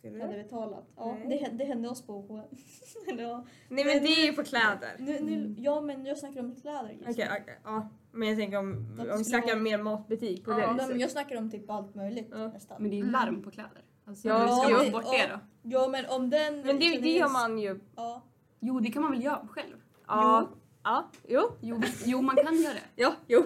[0.00, 0.42] Skulle hade det?
[0.42, 0.84] betalat.
[0.96, 1.38] Ja, Nej.
[1.50, 2.58] det, det hände oss på H&M.
[3.18, 3.44] Ja.
[3.68, 4.96] Nej men det är ju på kläder.
[4.98, 7.36] Nu, nu, ja men jag snackar om kläder just Okej, nu.
[7.42, 7.88] okej, ja.
[8.12, 8.66] Men jag tänker om,
[9.12, 12.28] om vi snackar mer matbutik på Ja, det men jag snackar om typ allt möjligt
[12.30, 12.48] Ja.
[12.48, 12.82] nästan.
[12.82, 13.12] Men det är ju Mm.
[13.12, 13.82] larm på kläder.
[14.04, 15.26] Alltså, Ja, hur ska man få bort ja.
[15.26, 15.38] det då?
[15.62, 16.54] Ja men om den...
[16.60, 17.80] Men det, det gör man ju.
[17.96, 18.22] Ja.
[18.60, 19.76] Jo, det kan man väl göra själv?
[20.06, 20.48] Ja.
[20.84, 21.40] Ja, jo.
[21.60, 23.02] Jo, jo man kan göra det.
[23.02, 23.42] Ja, jo.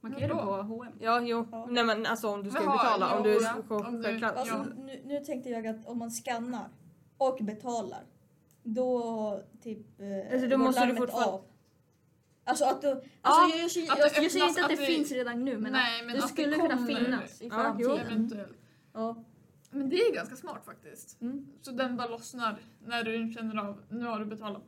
[0.00, 0.92] Man kan göra det på H&M.
[1.00, 1.46] Ja, jo.
[1.52, 1.66] Ja.
[1.70, 3.56] Nej men alltså om du ska Jaha, betala, om jo, du ja.
[3.66, 4.24] ska Om du-.
[4.26, 4.64] Alltså, Ja.
[4.84, 6.68] nu, nu tänkte jag att om man skannar
[7.18, 8.02] och betalar
[8.62, 11.44] då typ eh, Alltså, då går måste du fortfarande- av.
[12.44, 12.88] Alltså att du...
[12.90, 15.44] Alltså, Ja, jag, jag, jag, att jag, säger inte att det, att det- finns redan
[15.44, 17.98] nu men Nej, att men det att skulle det kunna finnas i Ja, framtiden.
[17.98, 18.58] Eventuellt.
[18.92, 19.24] Ja.
[19.70, 21.20] Men det är ganska smart faktiskt.
[21.20, 21.46] Mm.
[21.60, 24.62] Så den bara lossnar när du känner av, nu har du betalat.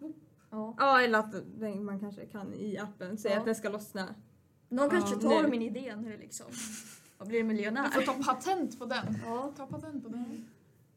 [0.50, 0.74] Ja.
[0.78, 1.34] Ja, eller att
[1.80, 3.40] man kanske kan i appen säga Ja.
[3.40, 4.14] att den ska lossna.
[4.72, 5.48] Någon kanske tar Nu.
[5.48, 6.46] min idé nu liksom.
[7.18, 7.84] Och blir miljonär.
[7.84, 9.16] Du får ta patent på den.
[9.24, 9.52] Ja.
[9.56, 10.44] Ta patent på den.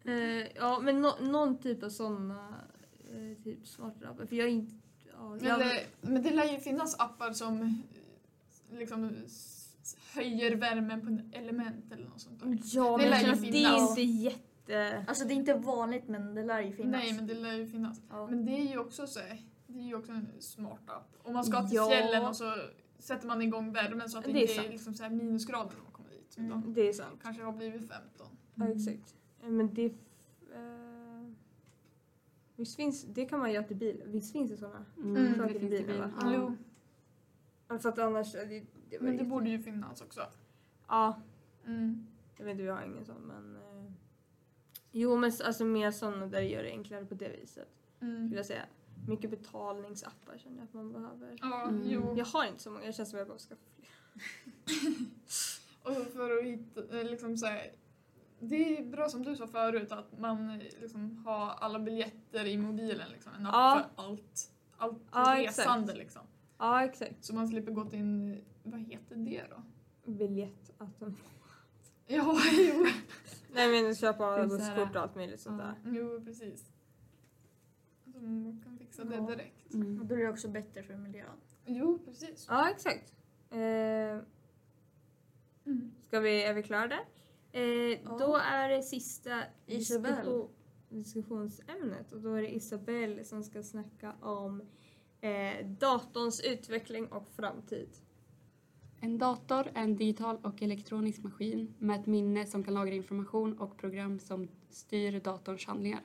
[0.04, 2.48] Eh, ja, men nå- någon typ av sådana
[3.12, 4.26] eh, typ smarta appar.
[4.26, 4.76] För jag är inte...
[5.18, 9.12] Ja, Men jag, det, men det lär ju finnas appar som eh, liksom
[10.14, 12.60] höjer värmen på ett element eller något sånt där.
[12.64, 13.90] ja, det men lär ju att det är finnas.
[13.90, 15.06] inte jätte...
[15.08, 16.92] Alltså det är inte vanligt men det lär ju finnas.
[17.04, 18.02] Nej, men det lär ju finnas.
[18.10, 18.28] Ja.
[18.28, 19.20] Men det är ju också så
[19.68, 21.12] det är ju också en smart app.
[21.24, 21.88] Om man ska till Ja.
[21.90, 22.54] fjällen och så
[23.06, 24.70] sätter man igång värmen så att det, Det är inte är sant.
[24.72, 26.38] liksom så här minusgrader när man kommer dit.
[26.38, 26.74] Mm.
[26.74, 27.20] Det är sant.
[27.24, 28.28] kanske har blivit 15.
[28.56, 29.16] Ja, exakt.
[29.42, 29.86] Men det...
[30.56, 31.32] Eh,
[32.56, 33.04] visst finns...
[33.04, 34.04] Det kan man göra till bil.
[34.06, 34.86] Visst finns det sådana?
[34.98, 35.32] Mm, Mm.
[35.32, 35.98] det Saker det bilen, bil.
[36.00, 36.12] va?
[36.22, 36.34] Ja.
[37.70, 38.32] Jo, För att annars...
[38.34, 38.66] Det, det
[39.02, 40.22] men det jätte- borde ju finnas också.
[40.88, 41.22] Ja,
[41.66, 42.08] Mm.
[42.38, 43.56] jag vet inte, vi har ingen sån men...
[43.56, 43.92] Eh,
[44.92, 47.68] jo, men alltså mer sådana där det gör det enklare på det viset.
[48.02, 48.28] Mm.
[48.28, 48.66] Vill jag säga.
[49.08, 51.38] Mycket betalningsappar känner jag att man behöver.
[51.42, 51.82] Ja, Mm.
[51.86, 52.16] jo.
[52.18, 53.90] Jag har inte så många, jag känns som jag bara ska fler.
[55.84, 57.72] Och för att hitta, eh, liksom så här,
[58.40, 62.58] det är bra som du sa förut att man eh, liksom har alla biljetter i
[62.58, 63.10] mobilen.
[63.12, 63.86] Liksom, en app Ja.
[63.96, 65.60] för allt, allt Ja, exakt.
[65.60, 65.94] resande.
[65.96, 66.22] Liksom.
[66.58, 67.24] Ja, exakt.
[67.24, 69.64] Så man slipper gå till en, vad heter det då?
[70.12, 71.16] Biljettautomat.
[72.08, 72.86] Ja, jo.
[73.54, 75.74] Nej men köpa busskort och allt möjligt sånt Ja.
[75.92, 75.98] där.
[76.00, 76.66] jo precis.
[78.22, 79.22] Man kan fixa det Ja.
[79.22, 79.74] direkt.
[79.74, 80.00] Mm.
[80.02, 81.38] Och då är det också bättre för miljön.
[81.66, 82.46] Jo, precis.
[82.50, 83.14] Ja, exakt.
[83.52, 84.20] Eh,
[85.68, 85.92] Mm.
[86.08, 87.06] ska vi, är vi klara där?
[87.52, 87.64] Eh,
[88.04, 88.18] Ja.
[88.20, 90.50] Då är det sista diskussion,
[90.90, 94.62] diskussionsämnet och då är det Isabelle som ska snacka om
[95.22, 97.90] eh, datorns utveckling och framtid.
[99.02, 103.58] En dator är en digital och elektronisk maskin med ett minne som kan lagra information
[103.60, 106.02] och program som styr datorns handlingar.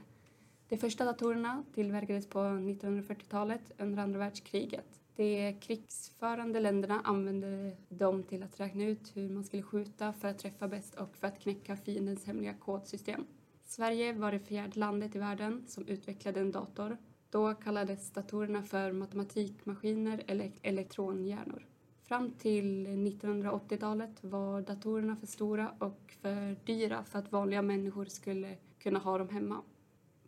[0.70, 5.00] De första datorerna tillverkades på 1940-talet under andra världskriget.
[5.16, 10.38] De krigsförande länderna använde dem till att räkna ut hur man skulle skjuta för att
[10.38, 13.26] träffa bäst och för att knäcka fiendens hemliga kodsystem.
[13.64, 16.96] Sverige var det fjärde landet i världen som utvecklade en dator.
[17.30, 21.66] Då kallades datorerna för matematikmaskiner eller elektronhjärnor.
[22.02, 28.56] Fram till 1980-talet var datorerna för stora och för dyra för att vanliga människor skulle
[28.78, 29.62] kunna ha dem hemma.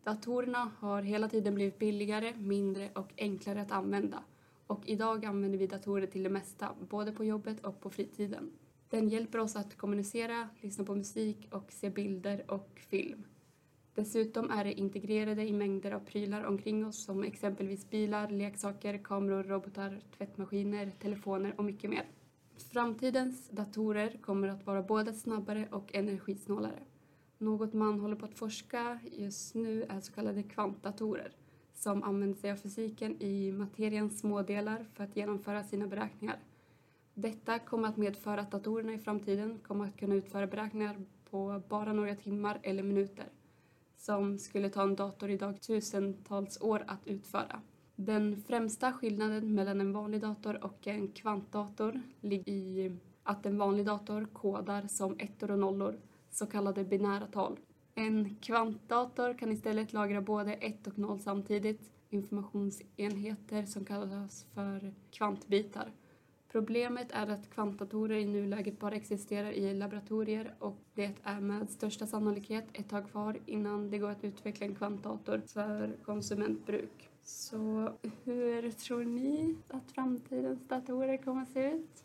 [0.04, 4.22] Datorerna har hela tiden blivit billigare, mindre och enklare att använda.
[4.66, 8.50] Och idag använder vi datorer till det mesta, både på jobbet och på fritiden.
[8.88, 13.24] Den hjälper oss att kommunicera, lyssna på musik och se bilder och film.
[13.94, 19.44] Dessutom är det integrerade i mängder av prylar omkring oss som exempelvis bilar, leksaker, kameror,
[19.44, 22.06] robotar, tvättmaskiner, telefoner och mycket mer.
[22.56, 26.78] Framtidens datorer kommer att vara både snabbare och energisnålare.
[27.42, 31.32] Något man håller på att forska just nu är så kallade kvantdatorer
[31.74, 36.38] som använder sig av fysiken i materiens smådelar för att genomföra sina beräkningar.
[37.14, 40.96] Detta kommer att medföra att datorerna i framtiden kommer att kunna utföra beräkningar
[41.30, 43.26] på bara några timmar eller minuter.
[43.96, 47.60] som skulle ta en dator idag tusentals år att utföra.
[47.96, 53.86] Den främsta skillnaden mellan en vanlig dator och en kvantdator ligger i att en vanlig
[53.86, 55.98] dator kodar som ettor och nollor,
[56.32, 57.58] så kallade binära tal.
[57.94, 65.92] En kvantdator kan istället lagra både ett och noll samtidigt, informationsenheter som kallas för kvantbitar.
[66.52, 72.06] Problemet är att kvantdatorer i nuläget bara existerar i laboratorier och det är med största
[72.06, 77.08] sannolikhet ett tag kvar innan det går att utveckla en kvantdator för konsumentbruk.
[77.22, 77.92] Så
[78.24, 82.04] hur tror ni att framtidens datorer kommer att se ut?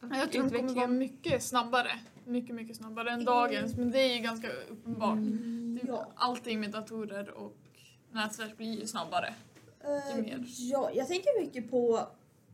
[0.00, 1.90] Jag tror det kommer vara mycket snabbare.
[2.24, 3.76] Mycket, mycket snabbare än dagens.
[3.76, 5.18] Men det är ju ganska uppenbart.
[5.18, 6.12] Det- Ja.
[6.14, 7.56] Allting med datorer och
[8.12, 9.34] nätverk blir ju snabbare.
[9.84, 10.44] Eh, mer.
[10.58, 12.06] ja, jag tänker mycket på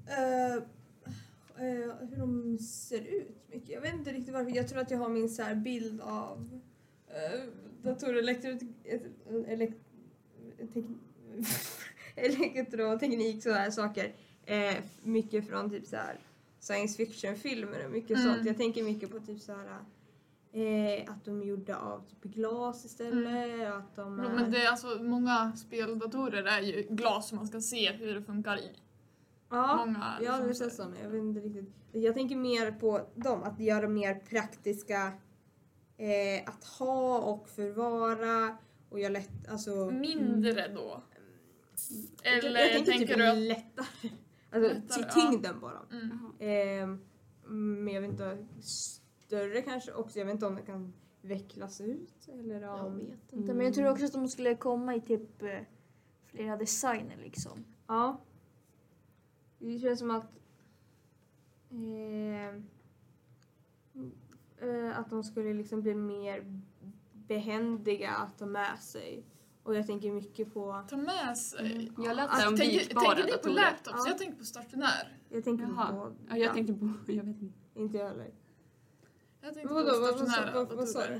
[0.08, 3.36] eh, eh, hur de ser ut.
[3.52, 3.68] Mycket.
[3.68, 4.56] Jag vet inte riktigt varför.
[4.56, 6.60] Jag tror att jag har min så bild av
[7.10, 7.42] uh,
[7.82, 8.58] datorer, elektro,
[9.48, 9.70] elek,
[10.74, 10.84] tek,
[12.16, 14.12] elektroteknik, sådana här saker.
[14.46, 16.18] Eh, mycket från typ så här
[16.66, 18.34] science fiction-filmer och mycket Mm.
[18.34, 18.46] sånt.
[18.46, 19.66] Jag tänker mycket på typ så här
[20.52, 23.72] eh, att de är gjorda av typ glas istället.
[23.74, 24.28] Att de är...
[24.28, 28.22] Men det är alltså, många speldatorer är ju glas som man ska se hur det
[28.22, 28.70] funkar i.
[29.50, 31.00] Ja, Många ja liksom det så- känns som det.
[31.02, 31.74] Jag vet inte riktigt.
[31.92, 35.12] Jag tänker mer på dem, att göra mer praktiska
[35.96, 38.56] eh, att ha och förvara
[38.88, 39.90] och göra lätt, alltså...
[39.90, 41.02] Mindre då.
[42.22, 44.10] jag, Eller jag tänker tänker typ du lättare.
[44.56, 45.80] Alltså Lättare, tyngden bara.
[45.92, 46.10] Mm.
[46.38, 46.98] Eh,
[47.50, 50.18] men jag vet inte, större kanske också.
[50.18, 52.98] Jag vet inte om det kan vecklas ut eller Jag om...
[52.98, 53.54] vet inte.
[53.54, 55.58] Men jag tror också att de skulle komma i typ eh,
[56.24, 57.64] flera designer liksom.
[57.86, 58.20] Ja.
[59.58, 60.32] Det känns som att
[61.70, 62.54] eh,
[64.68, 66.60] eh, att de skulle liksom bli mer
[67.12, 69.24] behändiga att ta med sig.
[69.66, 71.72] Och jag tänker mycket på, Ta med sig.
[71.72, 72.04] Mm.
[72.04, 73.96] Jag läste Alltså, om tänker, vikbara tänker ni på laptops?
[74.04, 74.08] Ja.
[74.08, 75.18] Jag tänker på stationär.
[75.28, 75.92] jag tänker Jaha.
[75.92, 77.58] på, Ja, jag tänkte på, jag vet inte.
[77.74, 78.30] inte jag heller.
[79.40, 81.14] Jag tänkte Vadå, på stationära vad, vad, vad sa du?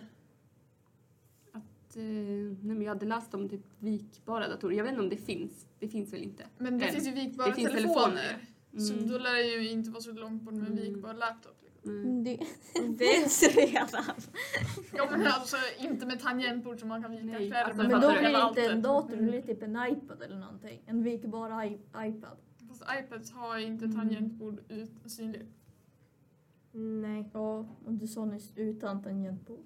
[1.53, 4.77] Att, eh, nej, men jag hade läst om typ vikbara datorer.
[4.77, 5.67] Jag vet inte om det finns.
[5.79, 6.47] Det finns väl inte?
[6.59, 6.93] Men det Än.
[6.93, 8.47] finns ju vikbara Det finns telefoner.
[8.77, 8.87] Telefoner.
[8.89, 9.09] Så Mm.
[9.09, 10.85] då lär det ju inte vara så långt bort med en Mm.
[10.93, 11.57] vikbar laptop.
[11.65, 11.91] Liksom.
[12.01, 12.25] Mm.
[12.25, 12.37] Det,
[12.99, 13.89] Det finns redan.
[14.93, 18.19] Ja men alltså inte med tangentbord som man kan vika Nej, alltså, Men då du?
[18.19, 20.83] blir det inte en dator, då blir det typ en iPad eller någonting.
[20.87, 22.37] En vikbar i- iPad.
[22.69, 23.97] Fast iPads har ju inte Mm.
[23.97, 25.51] tangentbord ut synligt.
[26.73, 27.31] Nej.
[27.33, 29.65] Ja, och du sa nyss utan tangentbord.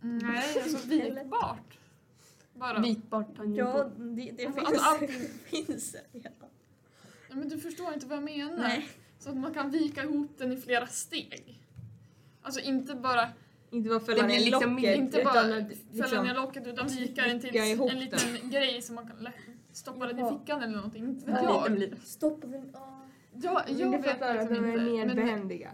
[0.00, 1.78] Nej, alltså vikbart.
[2.54, 2.80] Bara.
[2.80, 3.92] Vikbart tangentbord.
[3.98, 5.28] Ja, det, det Alltså, finns, allting-
[5.66, 6.48] finns redan.
[7.32, 8.56] Ja, men du förstår inte vad jag menar.
[8.62, 8.88] Nej.
[9.18, 11.62] Så att man kan vika ihop den i flera steg.
[12.42, 13.28] Alltså inte bara,
[13.70, 14.96] Inte bara fälla ner liksom locket.
[14.96, 18.82] inte utan bara att fälla liksom- ner locket utan vika den till en liten grej
[18.82, 19.28] som man kan
[19.72, 21.04] stoppa den i fickan eller någonting.
[21.04, 21.66] Inte vet Ja.
[21.68, 21.92] jag.
[22.04, 22.74] Stoppa den.
[23.42, 24.84] Ja, jag vet fattar att liksom de är inte.
[24.92, 25.70] mer Men behändiga.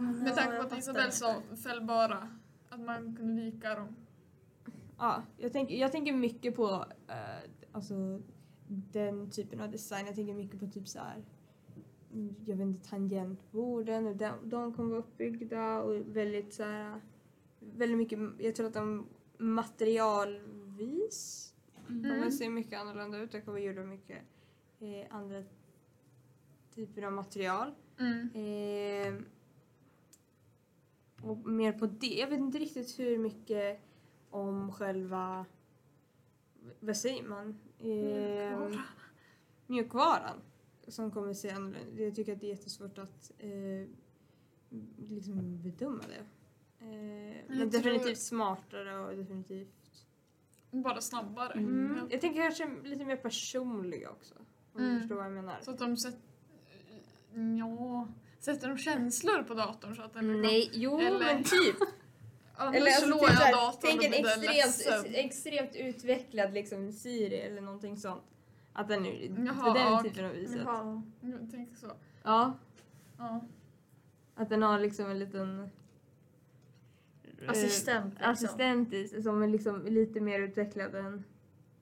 [0.00, 0.78] men med tanke på att.
[0.78, 2.28] Isabelle sa fällbara,
[2.68, 3.96] att man kunde vika dem.
[4.98, 7.14] Ja, jag tänker, jag tänker mycket på eh,
[7.72, 7.94] alltså,
[8.68, 10.06] den typen av design.
[10.06, 11.24] Jag tänker mycket på typ så här.
[12.46, 14.04] Jag vet inte, tangentborden.
[14.04, 17.00] hur De, de kommer vara uppbyggda och väldigt så här.
[17.60, 19.06] Väldigt mycket, jag tror att de
[19.38, 21.44] materialvis
[21.86, 22.30] kommer Mm.
[22.30, 23.32] se mycket annorlunda ut.
[23.32, 24.18] Det kommer gjorda mycket
[24.80, 25.42] eh, andra
[26.74, 27.74] typer av material.
[27.98, 28.28] Mm.
[28.34, 29.14] Eh,
[31.22, 32.06] och mer på det.
[32.20, 33.80] Jag vet inte riktigt hur mycket
[34.30, 35.46] om själva,
[36.80, 37.58] vad säger man?
[37.78, 38.80] Eh,
[39.66, 40.40] mjukvaran.
[40.88, 43.88] Som kommer se annorlunda Jag tycker att det är jättesvårt att eh,
[44.96, 46.24] liksom bedöma det.
[46.86, 49.68] Eh, men definitivt tror- smartare och definitivt...
[50.70, 51.52] Bara snabbare.
[51.52, 51.96] Mm.
[51.96, 52.06] Ja.
[52.10, 54.34] Jag tänker kanske lite mer personliga också.
[54.72, 54.94] Om Mm.
[54.94, 55.58] du förstår vad jag menar.
[55.62, 56.20] Så att de sätter...
[57.58, 61.76] Ja, sätter de känslor på datorn så att den blir Nej, jo Eller- men typ.
[62.58, 67.60] Annars Eller alltså, slår typ jag datorn tänk en extremt, extremt utvecklad liksom Siri eller
[67.60, 68.22] någonting sånt.
[68.72, 70.02] Att den är Jaha, den ja.
[70.02, 70.60] typen av viset.
[70.64, 71.02] Jaha.
[71.20, 71.92] Jag tänker så.
[72.22, 72.58] Ja,
[73.18, 73.40] Ja.
[74.34, 75.70] att den har liksom en liten
[77.42, 78.30] eh, Assistent liksom.
[78.30, 81.24] assistent i, som är liksom lite mer utvecklad än...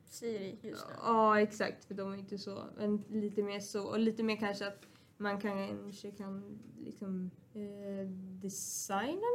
[0.05, 0.95] Siri just nu.
[1.03, 1.85] Ja, exakt.
[1.85, 2.65] För de är inte så.
[2.77, 3.87] Men lite mer så.
[3.87, 8.09] Och lite mer kanske att man kanske kan liksom eh,
[8.43, 9.27] designa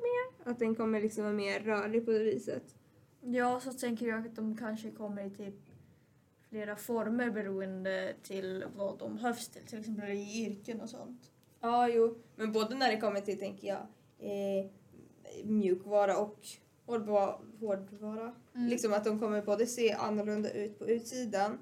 [0.00, 0.50] mer.
[0.50, 2.74] Att den kommer liksom vara mer rörlig på det viset.
[3.20, 5.54] Ja, så tänker jag att de kanske kommer i typ
[6.48, 9.62] flera former beroende till vad de behövs till.
[9.62, 11.30] Till exempel i yrken och sånt.
[11.60, 12.18] Ja, jo.
[12.36, 13.86] Men både när det kommer till, tänker jag,
[14.18, 14.70] eh,
[15.44, 16.38] mjukvara och
[16.86, 17.38] hårdvara.
[17.60, 18.34] hårdvara.
[18.54, 18.68] Mm.
[18.68, 21.58] Liksom att de kommer både se annorlunda ut på utsidan.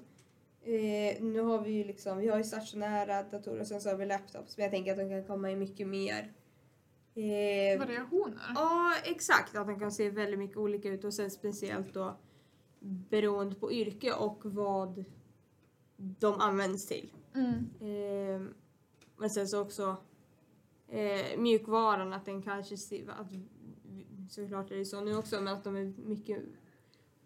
[0.63, 3.95] Eh, nu har vi ju liksom, vi har ju stationära datorer och sen så har
[3.95, 4.57] vi laptops.
[4.57, 6.33] Men jag tänker att de kan komma i mycket mer.
[7.15, 8.51] Eh, Variationer.
[8.55, 9.55] Ja, exakt.
[9.55, 12.17] Att de kan se väldigt mycket olika ut och sen speciellt då
[12.79, 15.05] beroende på yrke och vad
[15.97, 17.13] de används till.
[17.35, 17.69] Mm.
[17.79, 18.47] Eh,
[19.17, 19.95] men sen så också
[20.87, 23.31] eh, mjukvaran, att den kanske ser, att,
[24.29, 26.43] såklart är det så nu också, men att de är mycket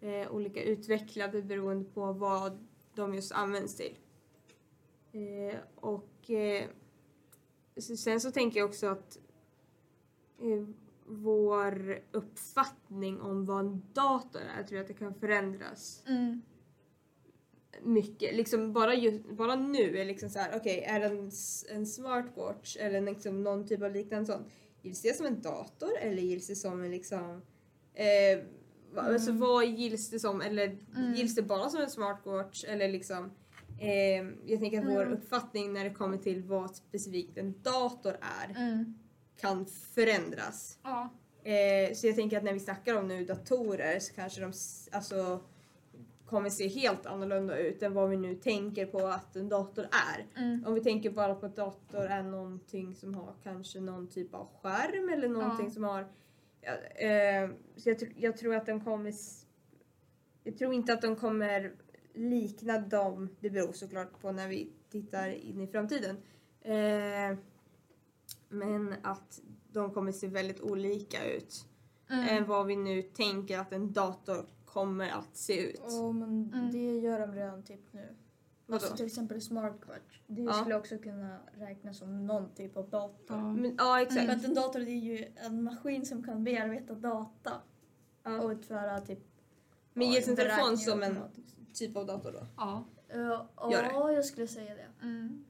[0.00, 3.98] eh, olika utvecklade beroende på vad de just används till.
[5.12, 6.68] Eh, och eh,
[7.76, 9.18] sen så tänker jag också att
[11.06, 16.42] vår uppfattning om vad en dator är, tror jag att det kan förändras Mm.
[17.82, 18.36] mycket.
[18.36, 21.30] Liksom bara, ju, bara nu är liksom så här, okej, är det en,
[21.78, 24.46] en smartwatch eller liksom någon typ av liknande sånt,
[24.82, 27.42] gills det som en dator eller gills det som en liksom,
[27.94, 28.44] eh,
[28.94, 31.14] va, alltså vad gills det som eller Mm.
[31.14, 33.30] gills det bara som en smartwatch eller liksom,
[33.80, 35.12] eh, jag tänker att vår Mm.
[35.12, 38.94] uppfattning när det kommer till vad specifikt en dator är Mm.
[39.40, 40.78] Kan förändras.
[40.82, 41.08] Ja.
[41.50, 44.52] Eh, så jag tänker att när vi snackar om nu datorer så kanske de
[44.92, 45.40] alltså,
[46.26, 50.42] kommer se helt annorlunda ut än vad vi nu tänker på att en dator är.
[50.42, 50.64] Mm.
[50.66, 54.48] Om vi tänker bara på att dator är någonting som har kanske någon typ av
[54.62, 55.72] skärm eller någonting Ja.
[55.72, 56.00] som har...
[56.94, 59.14] Eh, så jag, jag tror att de kommer...
[60.44, 61.72] Jag tror inte att de kommer
[62.14, 63.36] likna dem.
[63.40, 66.16] Det beror såklart på när vi tittar in i framtiden.
[66.62, 67.38] Eh,
[68.48, 69.40] men att
[69.72, 71.66] de kommer se väldigt olika ut
[72.10, 72.28] Mm.
[72.28, 75.80] än vad vi nu tänker att en dator kommer att se ut.
[75.88, 76.72] Ja, men Mm.
[76.72, 78.16] det gör de redan typ nu.
[78.66, 78.74] Vadå?
[78.82, 80.20] Alltså till exempel smartwatch.
[80.26, 80.52] Det Ja.
[80.52, 83.36] skulle också kunna räknas som någon typ av dator.
[83.36, 83.52] Ja.
[83.54, 84.26] Men, ja, exakt.
[84.26, 87.52] För att en dator det är ju en maskin som kan bearbeta data
[88.22, 88.40] Ja.
[88.42, 89.18] och utföra typ
[89.92, 91.18] Men ja, ges en telefon som en
[91.72, 92.46] typ av dator då?
[92.56, 92.84] Ja.
[93.70, 95.06] Ja, jag skulle säga det.
[95.06, 95.44] Mm.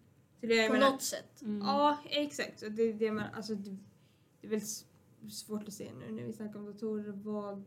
[0.47, 1.43] Så det På menar- något sätt.
[1.43, 1.67] Mm.
[1.67, 2.61] Ja, exakt.
[2.71, 3.77] Det, det, man, alltså, det,
[4.41, 4.61] det är väl
[5.31, 7.65] svårt att se nu när vi snackar om datorer vad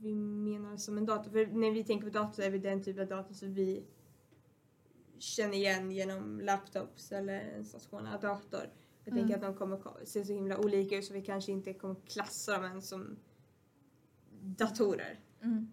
[0.00, 1.30] vi menar som en dator.
[1.30, 3.84] För när vi tänker på dator så är vi den typ av dator som vi
[5.18, 8.70] känner igen genom laptops eller en stationär dator.
[9.04, 9.18] Jag Mm.
[9.24, 11.94] tänker att de kommer ko- se så himla olika ut så vi kanske inte kommer
[12.06, 13.16] klassa dem ens som
[14.40, 15.20] datorer.
[15.42, 15.70] Mm.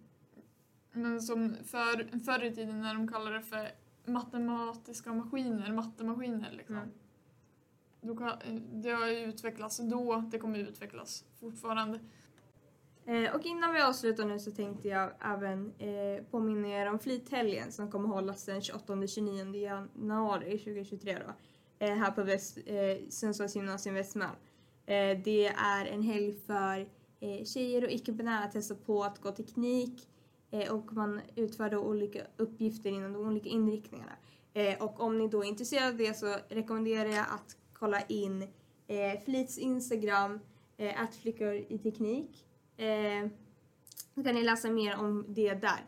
[0.92, 3.70] Men som för, förr i tiden när de kallade det för
[4.06, 6.76] matematiska maskiner, mattemaskiner liksom.
[6.76, 6.88] Mm.
[8.00, 8.32] Då kan,
[8.72, 12.00] det har ju utvecklats då, det kommer utvecklas fortfarande.
[13.06, 17.72] Eh, och innan vi avslutar nu så tänkte jag även eh, påminna er om flythelgen
[17.72, 21.32] som kommer hållas den 28-29 januari 2023 då.
[21.86, 24.36] Eh, här på Väst, eh, Sundsvalls gymnasium Västman.
[24.86, 26.88] Eh, det är en helg för
[27.20, 30.13] eh, tjejer och icke-binära att testa på att gå teknik eh,
[30.54, 34.12] Eh, och man utför då olika uppgifter inom de olika inriktningarna.
[34.52, 38.42] Eh, och om ni då är intresserade av det så rekommenderar jag att kolla in
[38.86, 40.40] eh, Flits Instagram,
[40.76, 42.46] eh, flickor i teknik.
[42.76, 43.28] Eh,
[44.14, 45.84] då kan ni läsa mer om det där.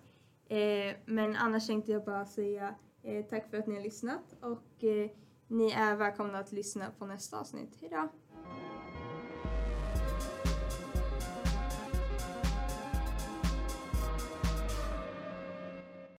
[0.48, 4.84] Eh, men annars tänkte jag bara säga eh, tack för att ni har lyssnat och
[4.84, 5.10] eh,
[5.48, 7.76] ni är välkomna att lyssna på nästa avsnitt.
[7.80, 8.08] Hejdå!